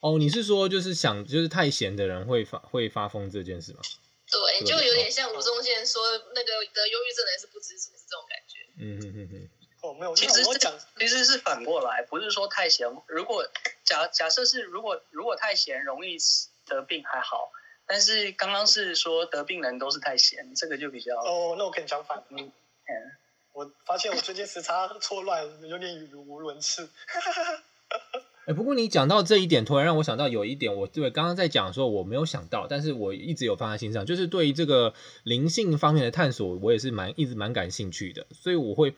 [0.00, 3.80] 哦，你是说就是想就是太闲的人会发会发疯这件事吗？
[4.30, 8.58] 对，就有点像吴宗宪说那个得忧郁症的人是不知足，是这种感觉。
[8.78, 9.48] 嗯哼哼哼。
[9.82, 12.88] 哦，没有，其实我讲其实是反过来，不是说太闲。
[13.06, 13.46] 如果
[13.84, 16.16] 假假设是如果如果太闲容易
[16.66, 17.50] 得病还好，
[17.86, 23.12] 但是刚刚是说得病人都是太闲，这个就比较哦，那我跟你讲反，嗯嗯，
[23.52, 26.88] 我发现我最近时差错乱，有点语无伦次。
[28.46, 38.94] 哎、欸，不过你讲到这一点，突然让我想到有一点，我对刚刚在讲的时候我没有想到，但是我一直有放在心上，就是对于这个灵性方面的探索，我也是蛮一直蛮感兴趣的，所以我会，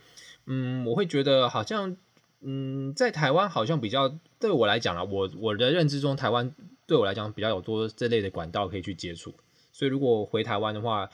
[0.48, 1.96] 嗯，我会觉得好像，
[2.40, 6.54] 嗯，在台湾好像比较对我来讲啊，我我的认知中，台湾
[6.86, 9.34] 对我来讲比较有多这类的管道可以去接触，
[9.72, 11.10] 所以如果回台湾的话。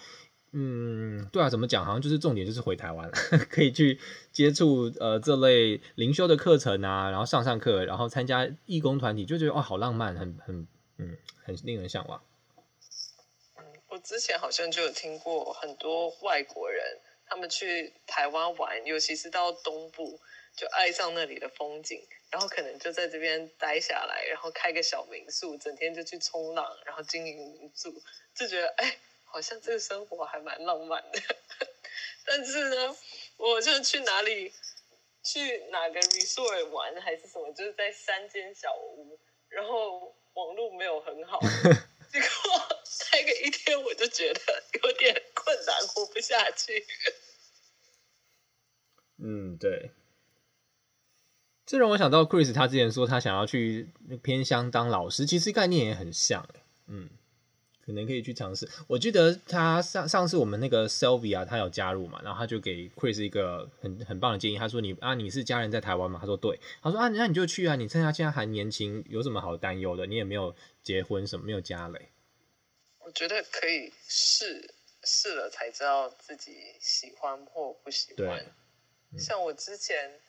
[0.56, 1.84] 嗯，对啊，怎么讲？
[1.84, 3.10] 好像就是重点就是回台湾，
[3.50, 3.98] 可以去
[4.30, 10.68] 接触呃这类灵修的课程啊，然后上上课，然后参加义工团体，就觉得哇，好浪漫，很很
[10.98, 12.22] 嗯，很令人向往。
[13.88, 16.84] 我之前好像就有听过很多外国人，
[17.26, 20.20] 他们去台湾玩，尤其是到东部，
[20.56, 28.02] 就爱上那里的风景，然后可能就在这边待下来，然后开个小民宿，整天就去冲浪，然后经营民宿，
[28.34, 28.98] 就觉得哎。
[29.26, 31.20] 好像这个生活还蛮浪漫的，
[32.24, 32.96] 但是呢，
[33.36, 34.52] 我就去哪里，
[35.24, 41.40] 去哪个 resort 玩还是什么，就是在山间小屋，然后网络没有很好，
[42.12, 42.28] 结果
[43.10, 46.84] 待个一天我就觉得有点困难，活不下去。
[49.18, 49.90] 嗯，对。
[51.66, 53.90] 这让我想到 Chris，他之前说他想要去
[54.22, 56.48] 偏乡当老师，其实概念也很像，
[56.86, 57.10] 嗯。
[57.86, 58.66] 可能可以去尝试。
[58.86, 64.56] 我记得他上上次我们那个 Sylvia 他有加入嘛，然后他就给 Chris 一个很很棒的建议。
[64.56, 70.06] 他说你：“啊，你是家人在台湾吗？”他说：“对。”他说：“啊，那你就去啊，你趁他现在还年轻，有什么好担忧的？
[70.06, 72.08] 你也没有结婚，什么没有家累。”
[73.04, 74.73] 我觉得可以试
[75.04, 78.44] 试了才知道自己喜欢或不喜欢。
[79.12, 80.20] 嗯、像我之前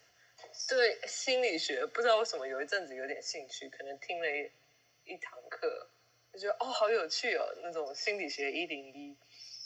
[0.67, 4.51] 对心理学不知道为什么有一阵子有点兴趣，可能听了一
[5.05, 5.89] 一堂课。
[6.33, 9.15] 就觉得哦，好有趣哦，那种心理学一零一，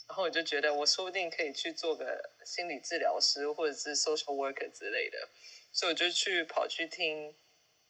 [0.06, 5.28] 然后我就觉得我说不定可以去做个心理治疗师或者是 social worker 之类的，
[5.72, 7.34] 所以我就去跑去听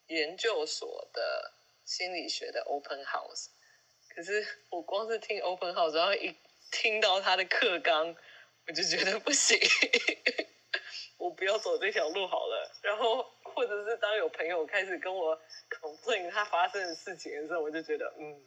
[0.06, 1.52] 研究所的
[1.84, 3.48] 心理学的 open house。
[4.08, 6.34] 可是我光是听 open house，然后一
[6.70, 8.14] 听到他的课纲，
[8.66, 9.58] 我就觉得不行，
[11.18, 12.80] 我不要走这条路好了。
[12.82, 18.40] 然后或者是当有朋友开始跟我 complain 他发生的事情的时候，我就觉得嗯。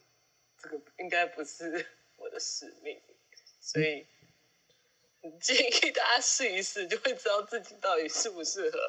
[0.62, 2.98] 这个应该不是我的使命，
[3.60, 4.08] 所以
[5.42, 8.80] 建议大家试一试，就会知道自己到底适不适合。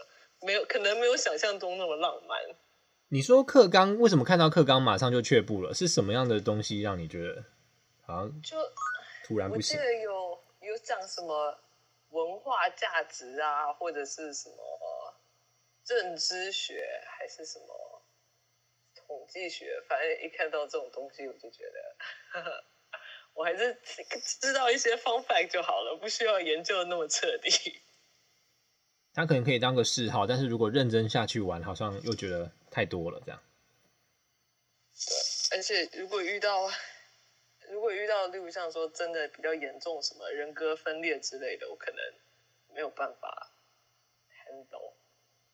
[0.42, 2.38] 没有可能没有想象中那么浪漫。
[3.08, 5.74] 你说课纲为什么看到课纲马上就却步了？
[5.74, 7.44] 是什么样的东西让你觉得
[8.06, 8.56] 好像就
[9.24, 9.76] 突然不行？
[9.76, 11.58] 我记得有有讲什么
[12.10, 15.14] 文化价值啊，或者是什么
[15.86, 16.86] 认知学，
[17.18, 18.02] 还是什么？
[19.06, 21.96] 统计学，反正一看到这种东西，我就觉得，
[22.32, 22.64] 呵呵，
[23.34, 23.74] 我还是
[24.40, 27.50] 知道一些 fun fact 就好了，不需要研究的那么彻底。
[29.12, 33.40] 他可能可以当个嗜好，但是如果认真下去玩，好像又觉得太多了，这样。
[34.94, 36.70] 对，而且如果遇到，
[37.70, 41.98] 如果遇到，例如像说真的比较严重，什么人格分裂之类的，我可能
[42.74, 43.52] 没有办法
[44.46, 44.94] handle。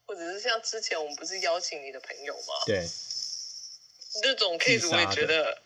[0.06, 2.54] 或者是像之前我们不是邀请你的朋友吗？
[2.66, 2.86] 对。
[4.22, 5.62] 这种 case 我也觉得，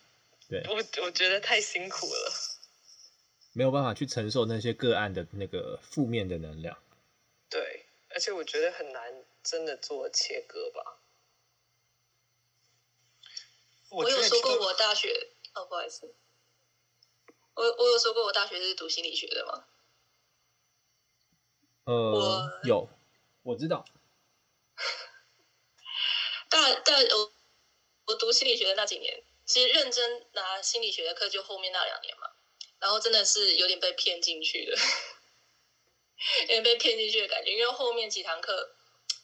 [0.50, 2.32] 对，我我觉得太辛苦了，
[3.54, 6.76] 没有办法去承受那些个案的那个负面的能量。
[7.48, 11.00] 对，而且我觉得很难真的做切割吧。
[13.88, 16.14] 我有说过我大学，哦，不好意思，
[17.54, 19.66] 我我有说过我大学是读心理学的吗？
[21.84, 22.88] 呃，我有，
[23.42, 23.84] 我知道。
[26.48, 27.32] 大大我。
[28.06, 32.28] 我读心理学的那几年，其实认真拿心理学的课就后面那两年嘛，
[32.78, 34.76] 然后真的是有点被骗进去的，
[36.42, 37.50] 有点被骗进去的感觉。
[37.50, 38.76] 因为后面几堂课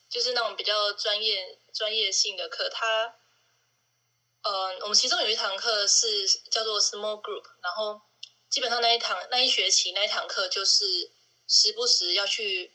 [0.08, 3.18] 就是那种比较专业、专业性的课，它，
[4.44, 8.00] 呃，我们其中有一堂课是叫做 small group，然后
[8.50, 11.10] 基本上那一堂那一学期那一堂课就是
[11.46, 12.72] 时不时要去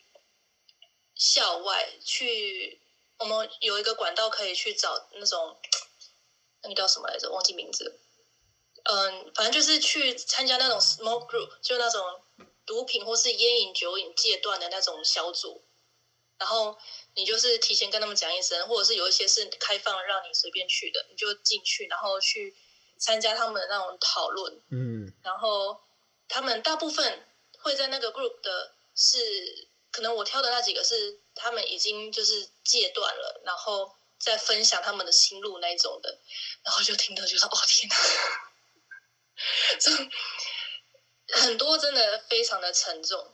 [1.13, 2.81] 校外去，
[3.19, 5.59] 我们有一个管道可以去找那种。
[6.67, 7.29] 那个叫什么来着？
[7.29, 7.99] 忘记名字。
[8.85, 12.01] 嗯，反正就是去参加那种 small group，就那种
[12.65, 15.63] 毒品或是烟瘾酒瘾戒断的那种小组。
[16.39, 16.75] 然后
[17.13, 22.55] 你就是提前跟他们讲一声，或者是有一些是开放让你随便去的，你就进去，然后去
[22.97, 24.61] 参加他们的那种讨论。
[24.71, 25.81] 嗯，然后
[26.27, 27.25] 他们大部分
[27.59, 36.19] 会在那个 group 的是，可能我挑的那几个是他们已经就是戒断了，然后在分享他们的心路那一种的，
[36.63, 37.95] 然后就听到就说 哦天哪，
[39.79, 39.91] 这
[41.41, 43.33] 很多真的非常的沉重，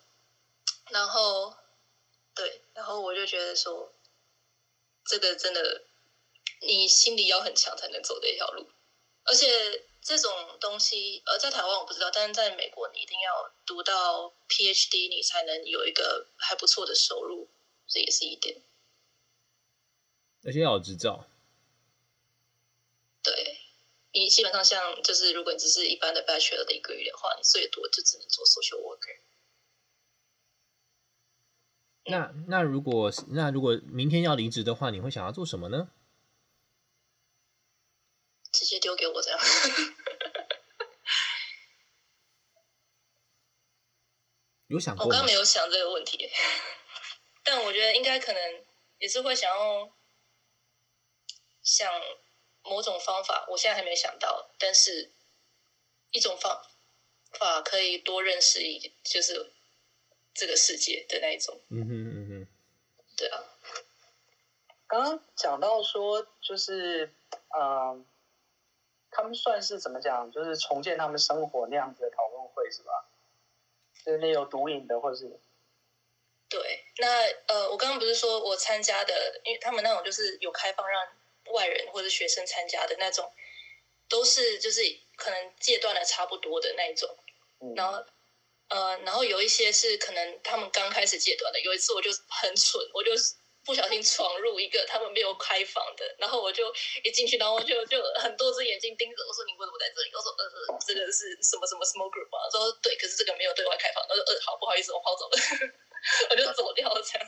[0.89, 1.56] 然后
[2.34, 3.93] 对，然后我就觉得说，
[5.06, 5.84] 这个真的
[6.62, 8.69] 你心里要很强才能走这条路，
[9.32, 9.48] 而且
[10.02, 17.48] 这种东西呃在台湾我不知道，但是在美国你一定要读到 PhD 你才能有一个还不错的收入，
[17.88, 18.62] 这也是一点，
[20.44, 21.30] 而且要有执照，
[23.24, 23.60] 对。
[24.13, 29.17] 你基本上像就是，如果你只是一般的 bachelor degree 的话，你最多就只能做 social worker。
[32.04, 35.91] 那那如果那如果明天要离职的话，你会想要做什么呢？
[38.52, 39.40] 直接丢给我这样。
[44.68, 45.06] 有想过？
[45.06, 46.30] 我刚刚没有想这个问题，
[47.44, 48.66] 但我觉得应该可能
[49.00, 49.92] 也是会想要
[51.62, 51.92] 想。
[52.64, 55.12] 某种方法，我现在还没想到，但是
[56.12, 56.64] 一种方
[57.32, 59.52] 法可以多认识一，就是
[60.36, 61.60] 这个世界的那一种。
[61.70, 62.48] 嗯哼嗯哼，
[63.18, 63.44] 对啊。
[64.86, 67.12] 刚刚讲到说，就是
[67.50, 68.00] 呃，
[69.12, 72.91] 他们算是怎么讲，就是重建他们生活那样子的讨论会是吧？
[74.04, 75.39] 就是那有毒瘾的，或者是？
[76.50, 81.08] 对，那呃，我刚刚不是说我参加的，因为他们那种就是有开放让。
[81.54, 83.30] 外人或者学生参加的那种，
[84.08, 84.82] 都是就是
[85.17, 87.10] 可能戒断的差不多的那一种，
[87.60, 88.06] 嗯、然后
[88.69, 91.60] 呃，然后有一些是可能他们刚开始戒断的。
[91.62, 93.12] 有一次我就很蠢，我就
[93.65, 105.38] 不小心闯入一个他们没有开房的，然后我就一进去，然后就就很多只眼睛盯着我说：“你为什么在这里？”我说：“呃，这个是什么什么 small group 吗？”他说：“对，可是这个没有对外开放。”他说：“呃，好，不好意思，我跑走了。”
[106.32, 107.28] 我就走掉了，这样。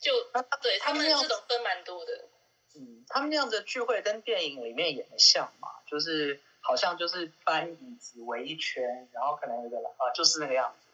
[0.00, 0.24] 就
[0.60, 2.28] 对他们这种分蛮多的。
[2.74, 10.88] 嗯，他们那样的聚会跟电影里面也很像嘛，就是好像就是搬椅子围一圈，然后可能有个啊，就是那个样子。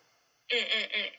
[0.51, 1.13] 嗯嗯嗯，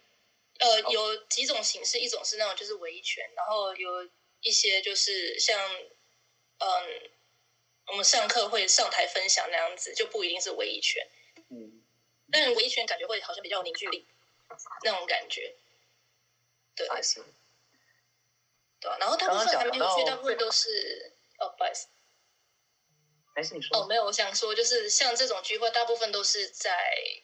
[0.60, 4.10] 呃，有几种形式，一种是那种就是围一圈，然后有
[4.41, 5.58] 一些就是像
[6.60, 7.10] 嗯，
[7.88, 11.06] 我们上课会上台分享那样子，就不一定是围一圈。
[11.50, 11.82] 嗯，
[12.32, 14.06] 但围一圈感觉会好像比较有凝聚力，
[14.84, 15.56] 那种感觉。
[16.76, 16.88] 对。
[16.89, 17.24] 还是。
[18.82, 21.88] 对、啊，然后大部分还没有去，大部分都是哦，不好意思，
[23.36, 23.78] 没事你说。
[23.78, 26.72] 哦，没有，我想说，就是像这种聚会，大部分都是在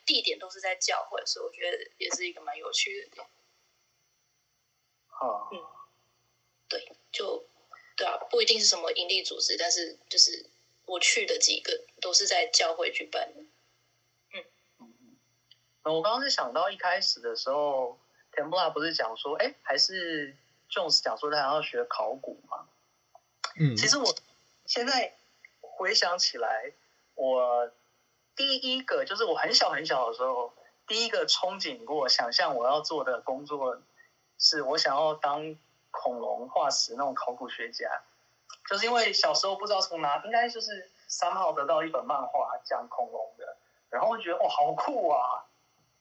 [0.06, 3.28] 地点都是在教会，所以我觉得也是一个蛮有趣的点。
[5.08, 5.60] 好，嗯，
[6.68, 7.48] 对，就
[7.96, 10.50] 对啊，不一定是什么营利组织，但是就是
[10.86, 13.42] 我去的几个都是在教会举办的。
[14.34, 14.44] 嗯
[14.80, 15.18] 嗯，
[15.84, 18.00] 那我刚刚是想到一开始的时候，
[18.32, 20.36] 田布拉不是讲说，哎，还是。
[20.68, 22.68] Jones 讲说他想要学考古嘛，
[23.60, 24.16] 嗯，其实我
[24.66, 25.16] 现在
[25.78, 26.72] 回想起来，
[27.16, 27.70] 我
[28.36, 30.54] 第一个就是我很小很小的时候，
[30.88, 33.78] 第一个憧憬过、想象我要做的工作，
[34.40, 35.56] 是我想要当
[35.92, 38.02] 恐龙化石那种考古学家，
[38.70, 43.58] 就是因为小时候不知道从哪，应该就是三号得到一本漫画讲恐龙的，
[43.90, 45.46] 然后我觉得哇好酷啊，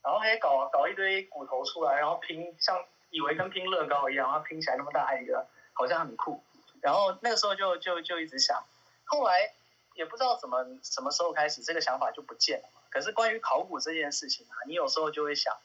[0.02, 2.84] 然后可以搞搞一堆骨头出来，然后拼像。
[3.10, 6.42] 以为跟拼乐高一样，然后拼起来那么大一个，好像很酷。
[6.80, 8.60] 然后那个时候就就就一直想，
[9.04, 9.52] 后来
[9.94, 12.68] 也不知道怎么什么时候开始，这个想法就不见了。
[12.90, 15.56] 可是关于考古这件事情啊，你有时候就会想，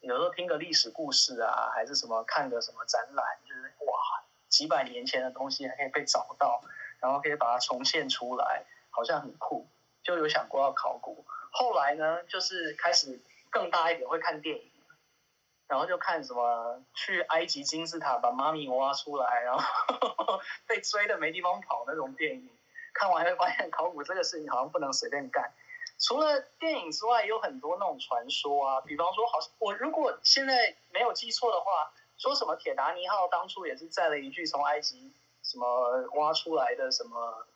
[0.00, 6.62] 有时候听个历史故事啊，还是什么看个什么展览，就是哇，几百年前的东西还可以被找到，
[7.00, 9.66] 然后可以把它重现出来，好像很酷，
[10.02, 11.24] 就有想过要考古。
[11.50, 13.20] 后来呢，就是开始
[13.50, 14.72] 更大一点，会看电影。
[15.68, 19.62] 然后就看什么去埃及金字塔把妈咪挖出来，然后
[20.68, 22.50] 被追的没地方跑那种电影，
[22.92, 25.52] 看完会发现考古这个事情好像不能随便干。
[25.98, 35.12] 除了电影之外，有很多那种传说啊，比方说，好像我如果现在没有记错的话，说什么铁达尼号当初也是载了一具从埃及
[35.42, 37.46] 什么挖出来的什么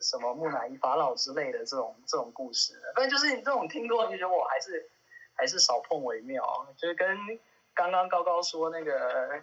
[0.00, 2.80] 什么木乃伊法老之类的这种这种故事。
[2.94, 4.88] 但就是你这种听多，你觉得我还是。
[5.34, 6.44] 还是少碰为妙，
[6.76, 7.40] 就是跟
[7.72, 9.42] 刚刚高高说那个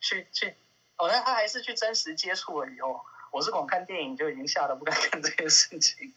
[0.00, 0.56] 去去，
[0.96, 3.00] 哦，那他还是去真实接触了以后，
[3.34, 6.12] 我是光看电影 就已经吓得不敢干这件事情。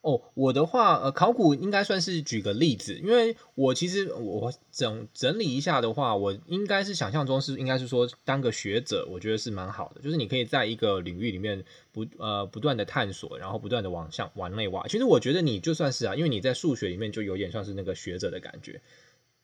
[0.00, 14.88] 哦，我的话，呃，考古应该算是举个例子，因为我其实我整整理一下的话，我应该是想象中是应该是说当个学者，我觉得是蛮好的，就是你可以在一个领域里面不呃不断的探索，然后不断的往向往内挖。
[14.88, 18.80] 其实我觉得你就算是啊，因为你在数学里面就有点像是那个学者的感觉。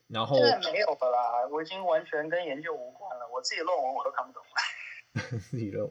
[0.09, 4.49] 然后现在没有了啦，我已经完全跟研究无关了，我自己论文我都看不懂了。
[5.53, 5.91] 理论。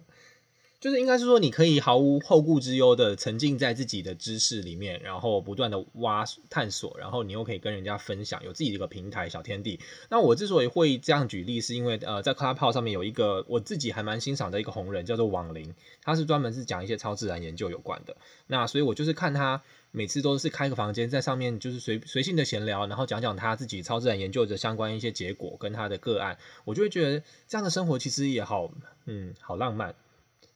[0.80, 9.80] 就是应该是说，你可以毫无后顾之忧的沉浸在自己的知识里面，然后不断的挖探索，然后你又可以跟人家分享，有自己的一个平台小天地。
[10.11, 18.15] 那我之所以会这样举例，是因为呃，在 Clubhouse 上面有一个我自己还蛮欣赏的一个红人，叫做网林，他是专门是讲一些超自然研究有关的。
[18.45, 28.72] 那所以我就是看他每次都是开个房间，在上面就是随随性的闲聊，然后讲讲他自己超自然研究的相关一些结果跟他的个案，我就会觉得这样的生活其实也好，
[29.06, 29.96] 嗯，好浪漫。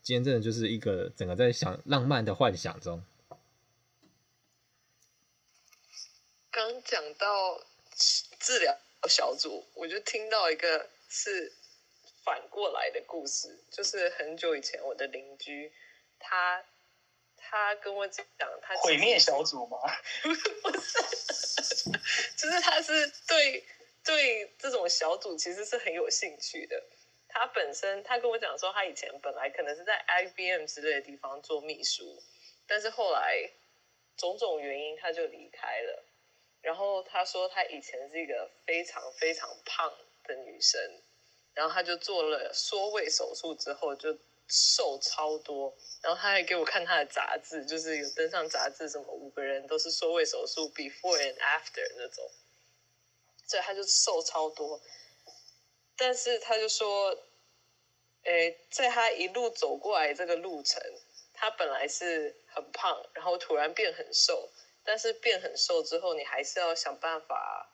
[0.03, 3.03] 今天真的就是一个整个在想浪漫的幻想中。
[6.49, 7.63] 刚讲到
[8.39, 8.77] 治疗
[9.07, 11.53] 小组，我就听到一个是
[12.25, 15.71] 反过来的故事，就是很久以前我的邻居，
[16.19, 16.63] 他
[17.51, 18.25] 他跟我讲，
[18.61, 19.77] 他毁灭小组吗？
[20.63, 21.91] 不是，
[22.37, 23.65] 就是他是对
[24.05, 26.81] 对这种小组其实是很有兴趣的。
[27.27, 32.23] 他本身，他跟我讲说，他以前本来可能是在 IBM 之类的地方做秘书，
[32.67, 33.51] 但是后来
[34.15, 36.05] 种种原因他就离开了。
[36.61, 39.93] 然后他说，他以前是一个非常非常胖
[40.23, 40.79] 的女生，
[41.53, 44.17] 然后他就做了缩胃手术之后就
[44.47, 45.73] 瘦超多。
[46.01, 52.27] 然后他还给我看他的杂志，就是有登上杂志，什么五个人都是缩胃手术 before and after 那种，
[53.45, 54.81] 所以他就瘦超多。
[55.95, 57.15] 但是他就说，
[58.23, 60.81] 诶，在他一路走过来这个路程，
[61.35, 64.49] 他本来是很胖，然后突然变很瘦，
[64.83, 67.69] 但是变很瘦之后，你还是要想办法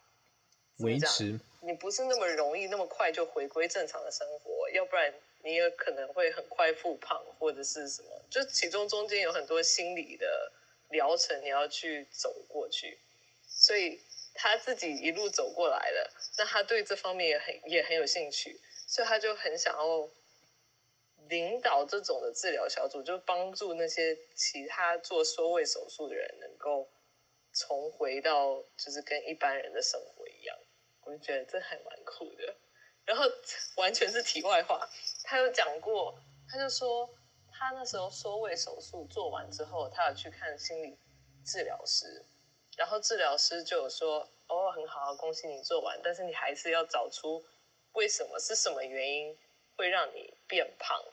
[0.80, 5.14] 维持，你不是那么容易那么快就回归正常的生活，要不然
[5.48, 10.52] 你也可能会很快复胖或者是什么，就其中中间有很多心理的
[10.90, 13.00] 疗程你要去走过去，
[13.48, 14.02] 所以。
[14.40, 20.08] 他自己一路走过来了，那他对这方面也很也很有兴趣，所以他就很想要
[21.28, 26.88] 领导这种的治疗小组，就帮助那些其他做缩胃手术的人能够
[27.52, 30.56] 重回到就是跟一般人的生活一样。
[31.02, 32.56] 我就觉得这还蛮酷的。
[33.08, 33.24] 然后
[33.82, 34.88] 完全是题外话，
[35.24, 36.14] 他有讲过，
[36.48, 37.10] 他就说
[37.52, 40.96] 他那时候缩胃手术做完之后，他有去看心理
[41.44, 42.24] 治疗师。
[42.76, 47.44] 然后治疗师就有说：“哦，很好，恭喜你做完，但是你还是要找出
[47.94, 49.36] 为什么是什么原因
[49.76, 51.04] 会让你变胖，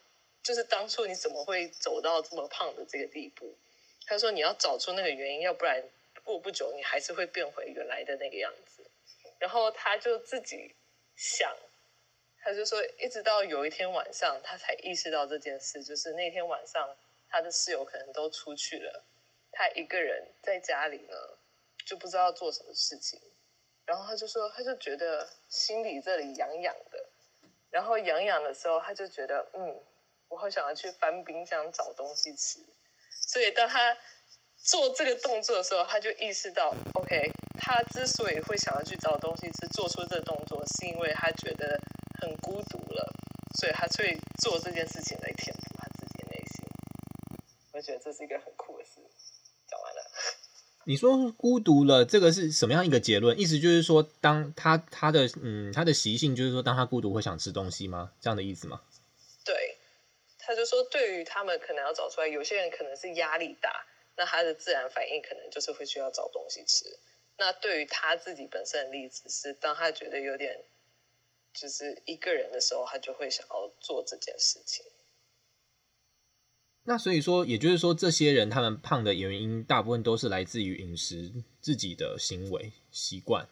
[0.42, 3.54] 就是当初你怎么会走到这么胖的这个地步？”
[4.06, 5.82] 他说：“你要找出那个原因，要不然
[6.22, 8.84] 过不久你还是会变回原来的那个样子。”
[9.40, 10.74] 然后他就自己
[11.16, 11.50] 想，
[12.44, 16.94] 他就说，一直到有一天晚上，他才意识到这件事，就是那天晚上
[17.28, 19.04] 他的室友可能都出去了，
[19.50, 21.16] 他一个人在家里呢。
[21.86, 23.20] 就不知道做什么事情，
[23.84, 27.10] 然后他就说，他就觉得心里这里痒痒的，
[27.68, 29.82] 然后痒痒的时候，他就觉得，嗯，
[30.28, 32.58] 我好想要去翻冰箱找东西吃。
[33.28, 33.94] 所以当他
[34.56, 37.30] 做这个动作的时候，他就意识到，OK，
[37.60, 41.78] 他之所以会想要去找东西吃，做出这个动作，是因为他觉得
[42.24, 43.12] 很孤独了，
[43.58, 46.64] 所以他会做这件事情来填补他自己的内心。
[47.72, 49.00] 我觉得这是一个很酷的事。
[49.68, 50.02] 讲完了。
[50.86, 53.38] 你说孤独了，这个是什么样一个结论？
[53.38, 58.12] 意思就是说，当他他的嗯他的习性就是说，当他孤独会想吃东西吗？
[58.20, 58.82] 这样的意思吗？
[59.44, 59.78] 对，
[60.38, 66.84] 他就说，对于他们可能要找出来，有些人可能是压力大，那他的自然反应可能就是会需要找东西吃。
[67.36, 70.60] 那对于他自己本身的例子是，当他觉得有点
[71.54, 74.84] 就是一个人的时候，他就会想要做这件事情。
[76.86, 81.32] 那所以说，也就是说，这些人他们胖的原因，大部分都是来自于饮食
[81.62, 83.48] 自己的行为习惯，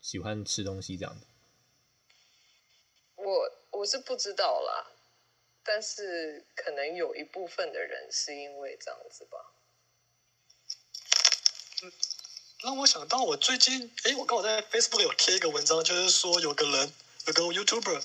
[0.00, 1.26] 喜欢吃东西这样的。
[3.14, 4.90] 我我是不知道啦，
[5.62, 9.52] 但是可能有一部分的人是因为这样子吧。
[11.84, 11.92] 嗯，
[12.64, 16.92] 让我想到我最近，哎，我刚好在 Facebook 有贴一个文章，就是说有个人
[17.26, 18.02] 有个 YouTuber，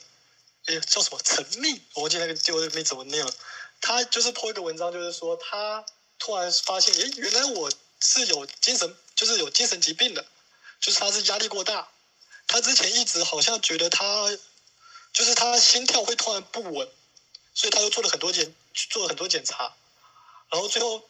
[0.65, 3.33] 哎，叫什么陈密，我忘记那个就那个怎么念了。
[3.81, 5.85] 他就是 po 一个文章，就是说他
[6.17, 10.25] 突然发现，诶，原来我是有精神，就是有精神疾病的，
[10.79, 11.89] 就是他是压力过大。
[12.47, 14.29] 他之前一直好像觉得他，
[15.13, 16.89] 就是他心跳会突然不稳，
[17.53, 18.55] 所以他又做了很多检，
[18.89, 19.75] 做了很多检查，
[20.49, 21.09] 然后最后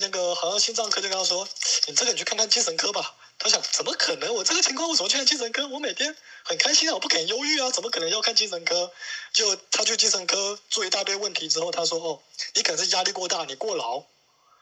[0.00, 1.48] 那个好像心脏科就跟他说
[1.86, 4.34] ：“你这个你去看看精神科吧。”他想：“怎么可能？
[4.34, 5.66] 我这个情况，我怎么去看精神科？
[5.68, 8.90] 我每天很开心啊，我不可能忧郁啊，怎么可能要看精神科？”
[9.34, 12.22] 就他去精神科做一大堆问题之后，他说：“哦，
[12.54, 14.02] 你可能是压力过大，你过劳。”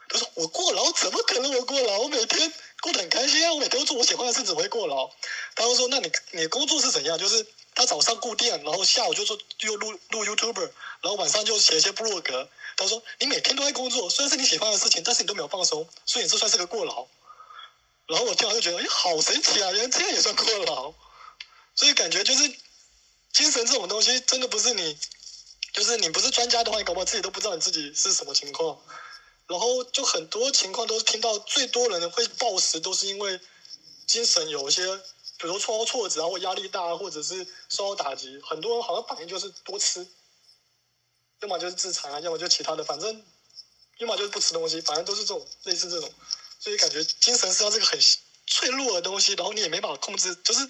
[0.09, 0.91] 他说：“我过劳？
[0.93, 2.01] 怎么可能我过劳？
[2.01, 5.09] 我每天过得很开心啊，我每天都做我喜欢的事，怎么会过劳？”
[5.55, 7.17] 他就说：“那你你工作是怎样？
[7.19, 10.71] 就是他早上顾店，然后下午就做又录录 YouTuber，
[11.03, 17.07] 然后晚上就写一些部落格。”他说：“你每天都在工作，虽然是你喜欢的事情，但是你都没有放松，所以你这算是个过劳。”
[18.13, 19.73] 然后我听完就觉得，哎，好神奇啊！
[19.73, 20.93] 原来这样也算过劳。
[21.75, 22.47] 所以感觉就是
[23.33, 24.99] 精神这种东西，真的不是你，
[25.73, 28.79] 就是你不是专家的话，你搞不好自己都不知道你自己是什么情况。
[29.47, 33.41] 然后就很多情况都是听到最多人会暴食，都是因为
[34.07, 34.85] 精神有一些，
[35.39, 38.39] 比如说挫挫折啊，或压力大，或者是受到打击。
[38.43, 40.07] 很多人好像反应就是多吃。
[41.41, 43.25] 要么就是自残啊，要么就其他的，反正，
[43.97, 46.13] 要么就是不吃东西，反正都是这种类似这种，
[46.63, 47.99] 所以感觉精神是要这个很
[48.47, 50.65] 脆弱的东西，然后你也没办法控制，就是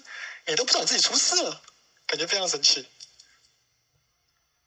[0.47, 1.61] 你都不知道自己出事了，
[2.07, 2.87] 感觉非常神奇。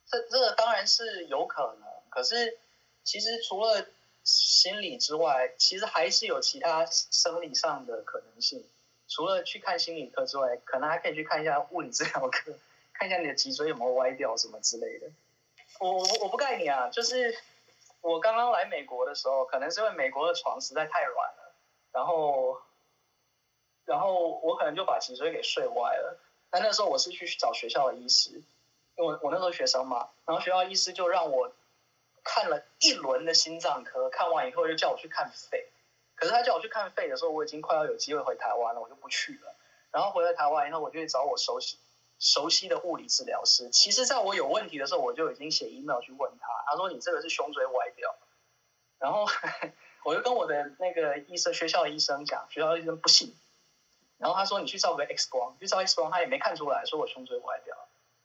[0.08, 2.56] 这这个当然是有可能，可是
[3.02, 3.88] 其实除了
[4.22, 8.64] 心理之外，其实还是有其他生理上的可能性。
[9.08, 12.56] 除了去看心理科之外，可能还可以去看一下物理治疗科，
[12.94, 15.08] 看一下你的脊椎有没有歪掉什么之类的。
[15.80, 17.36] 我我我不盖你啊，就是
[18.06, 21.54] 我刚刚来美国的时候，可能是因为美国的床实在太软了，
[21.90, 22.60] 然后，
[23.84, 26.16] 然后我可能就把脊椎给睡歪了。
[26.48, 28.30] 但那时候我是去找学校的医师，
[28.94, 31.50] 因为我我那时候学生嘛，然后学校医师就让我
[32.22, 35.66] 看了一轮的心脏科，看完以后就叫我去看肺。
[36.14, 39.52] 可是他叫我去看肺的时候，我已经快要有机会回台湾了，我就不去了。
[39.90, 41.76] 然后回来台湾以后，我就去找我熟悉。
[42.18, 46.48] 熟悉的物理治疗师，其实在我有问题的时候，我就已经写 email 去问他。
[46.66, 48.14] 他说：“你这个是胸椎歪掉。”
[48.98, 49.26] 然后
[50.04, 53.36] 我就跟我的那个医生，学校的医生讲，学校的医生不信。
[54.18, 57.76] 然后他说：“你去照个 X 光，去照 X 光，他也没看出来，说我胸椎歪掉。”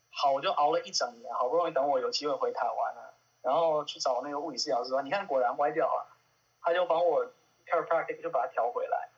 [0.10, 6.08] 好，我就熬了一整年，好不容易等我有机会回台湾了，然后去找那个物理治疗师说：“你看，果然歪掉了。”
[6.64, 7.26] 他就帮我
[7.66, 9.10] chiropractic 就把它调回来，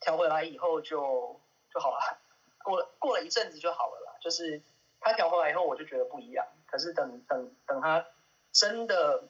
[0.00, 1.40] 调回来以后就
[1.72, 2.18] 就好了。
[2.64, 4.62] 过了过了一阵子就好了啦，就是
[4.98, 6.46] 他调回来以后，我就觉得不一样。
[6.66, 8.04] 可是等等等他
[8.50, 9.28] 真的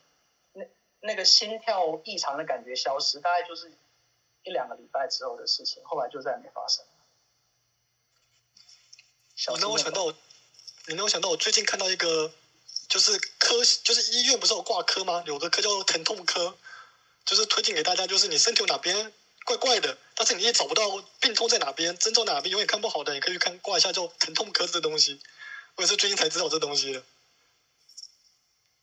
[0.53, 0.65] 那
[1.01, 3.71] 那个心跳异常的感觉消失，大概就是
[4.45, 6.91] 一两个礼拜之后的事情，后来就再也没发生了。
[9.57, 10.11] 你让我想到，
[10.87, 12.33] 你让我想到，我最近看到一个，
[12.89, 15.25] 就是科，就是医院不是有挂科吗？
[15.27, 16.57] 有个科叫做疼痛科，
[17.25, 19.13] 就是推荐给大家，就是你身体有哪边。
[19.45, 20.83] 怪怪的，但是你也找不到
[21.21, 25.21] 病痛在哪边，症状哪边永远看不好的，你可以去看挂一下叫疼痛科这东西。
[25.77, 27.03] 我也是最近才知道这东西的。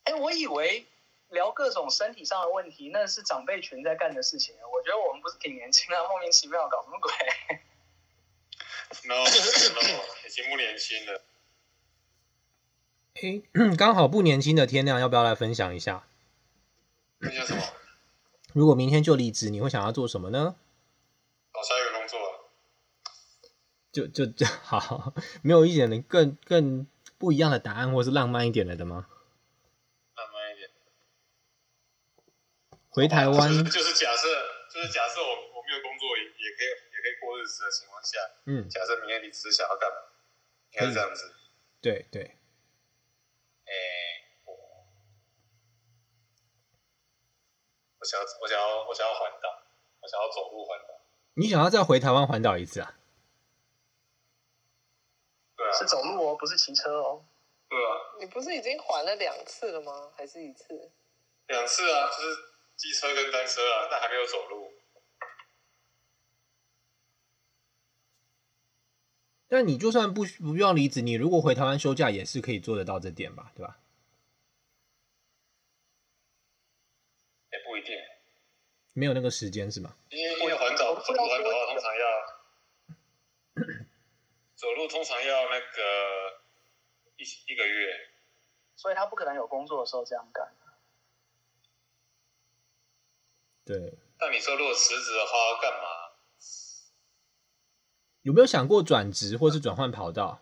[0.04, 0.86] 哎，我以为
[1.30, 4.54] 聊各种身体上的问题，那是长辈群在干的事情。
[4.72, 7.12] 我觉得我们不是挺年轻的，莫名其妙搞什么鬼
[9.04, 9.28] ？No No，
[10.26, 11.22] 已经不年轻了。
[13.14, 13.42] 哎，
[13.76, 16.04] 刚好不年轻的天亮，要不要来分享一下？
[17.20, 17.62] 分享什么？
[18.52, 20.56] 如果明天就离职，你会想要做什么呢？
[21.52, 22.18] 找下一个工作。
[23.92, 26.86] 就就就好，没有一点的更更
[27.18, 29.06] 不一样的答案，或是浪漫一点的的吗？
[30.16, 30.70] 浪漫一点。
[32.88, 33.48] 回台湾。
[33.48, 34.28] 就是，就是假设，
[34.72, 39.96] 就是假设我我没有工作，也也可以也可以过日子的情况下，嗯，假设明天离职想要干嘛？
[40.72, 41.32] 应该是这样子。
[41.82, 42.36] 对对。
[48.02, 49.62] 我想要，我想要，我想要环岛，
[50.00, 51.00] 我想要走路环岛。
[51.34, 52.98] 你想要再回台湾环岛一次啊？
[55.56, 57.24] 对啊，是走路哦，不是骑车哦。
[57.68, 58.18] 对啊。
[58.18, 60.10] 你不是已经环了两次了吗？
[60.16, 60.90] 还是一次？
[61.46, 62.36] 两次啊，就是
[62.74, 64.72] 机车跟单车啊，但还没有走路。
[69.46, 73.52] 但你就算不不用离职，你如果回台湾休假，也是可以做得到这点吧？
[73.54, 73.78] 对吧？
[78.94, 79.94] 没有那个时间是吗？
[80.10, 82.04] 因为因为环岛走路环岛的话，通常要
[84.54, 86.42] 走路，通常要那个
[87.16, 88.10] 一一个月，
[88.76, 90.54] 所以他不可能有工作的时候这样干。
[93.64, 93.94] 对。
[94.20, 95.88] 那你说如果辞职的话，要干嘛？
[98.22, 100.40] 有没有想过转职或是转换跑道？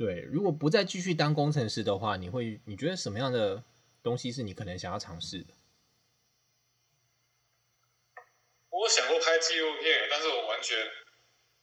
[0.00, 3.62] 对，如果不再继续当工程师的话，你会你觉得什么样的
[4.02, 5.52] 东西是你可能想要尝试的？
[8.70, 10.74] 我想过拍纪录片，但是我完全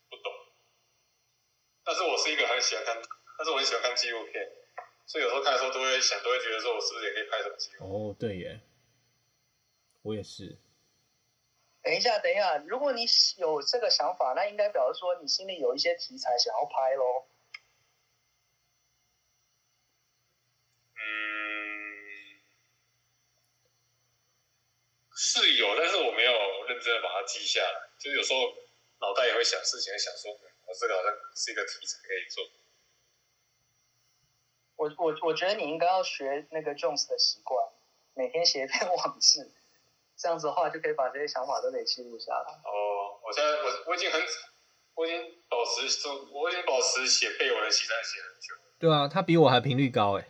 [0.07, 0.31] 不懂。
[1.83, 2.95] 但是我是一个很喜欢看，
[3.39, 4.47] 但是我很喜欢看纪录片。
[5.07, 8.11] 所以有时候看的时候都会想，都会觉得说，我是不是也可以拍什么纪录？
[8.11, 8.61] 哦，对耶，
[10.03, 10.59] 我也是。
[11.81, 13.07] 等一下，等一下，如果你
[13.37, 17.25] 有这个想法，那应该表示说你心里有一些题材想要拍喽。
[25.17, 26.31] 是有，但是我没有
[26.69, 27.89] 认真的把它记下来。
[27.97, 28.53] 就是有时候
[29.01, 32.45] 脑袋也会想事情，想说，嗯，我这个好像是一个题材可以做。
[34.75, 37.57] 我我我觉得你应该要学那个 Jones 的习惯，
[38.13, 39.49] 每天写一篇网志，
[40.15, 42.53] 这样子的话就可以把这些想法都给记录下来。
[42.63, 44.21] 哦，我现在我我已经很，
[44.93, 48.53] 我已经保持中，我已经保持写备文的习惯写很久。
[48.77, 50.29] 对啊，他比我还频率高哎。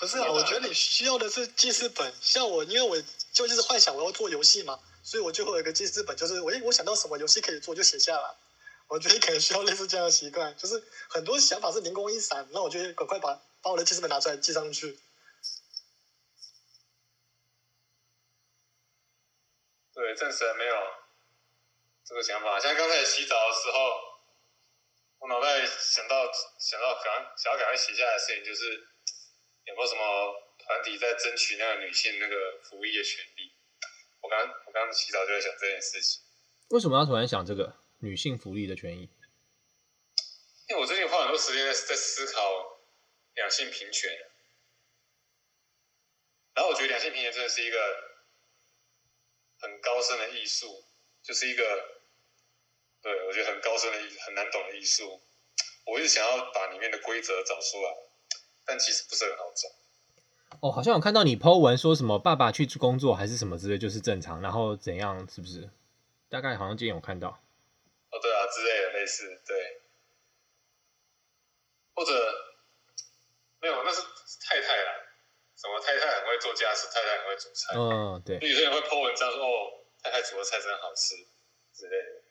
[0.00, 2.12] 不是啊，我觉得你需要的是记事本。
[2.20, 8.36] 像我，因为我就一直幻想我要做游戏嘛，所以我就会有一个记事本，就是我我想到什么游戏可以做就写下来。
[8.86, 14.98] 我觉得可能需要类似这样的习惯，就是很多想法是灵光一闪，那我就赶快把把我的记事本拿出来记上去。
[19.92, 20.74] 对，暂时还没有
[22.06, 22.58] 这个想法。
[22.60, 23.90] 像刚才洗澡的时候，
[25.18, 26.24] 我脑袋想到
[26.58, 28.88] 想到赶想要赶快写下来的事情，就是
[29.68, 30.02] 有没有什么
[30.58, 33.52] 团体在争取那个女性那个福利的权利？
[34.20, 36.22] 我刚我刚洗澡就在想这件事情。
[36.70, 37.84] 为什么要突然想这个？
[38.00, 39.10] 女性福利的权益，
[40.68, 42.78] 因为我最近花很多时间在在思考
[43.34, 44.08] 两性平权，
[46.54, 47.76] 然后我觉得两性平权真的是一个
[49.58, 50.84] 很高深的艺术，
[51.24, 52.00] 就是一个
[53.02, 55.20] 对我觉得很高深的很难懂的艺术。
[55.84, 57.90] 我一直想要把里面的规则找出来，
[58.68, 59.68] 但其实不是很好找。
[60.60, 65.70] 哦，好像有看到你 po 文说什么爸爸去工作还是什么之类，就是正常，然后怎样，是不是？
[66.28, 67.28] 大概好像今天有看到。
[68.10, 69.82] 哦，对啊，之类的类似，对，
[71.94, 72.12] 或者
[73.60, 74.02] 没有，那是
[74.44, 74.92] 太太啦，
[75.56, 81.14] 什么太太很会做家事，太太很会煮菜，嗯、哦，对，有些人会 po 文章说，哦，太太煮的菜真好吃
[81.74, 82.22] 之类的，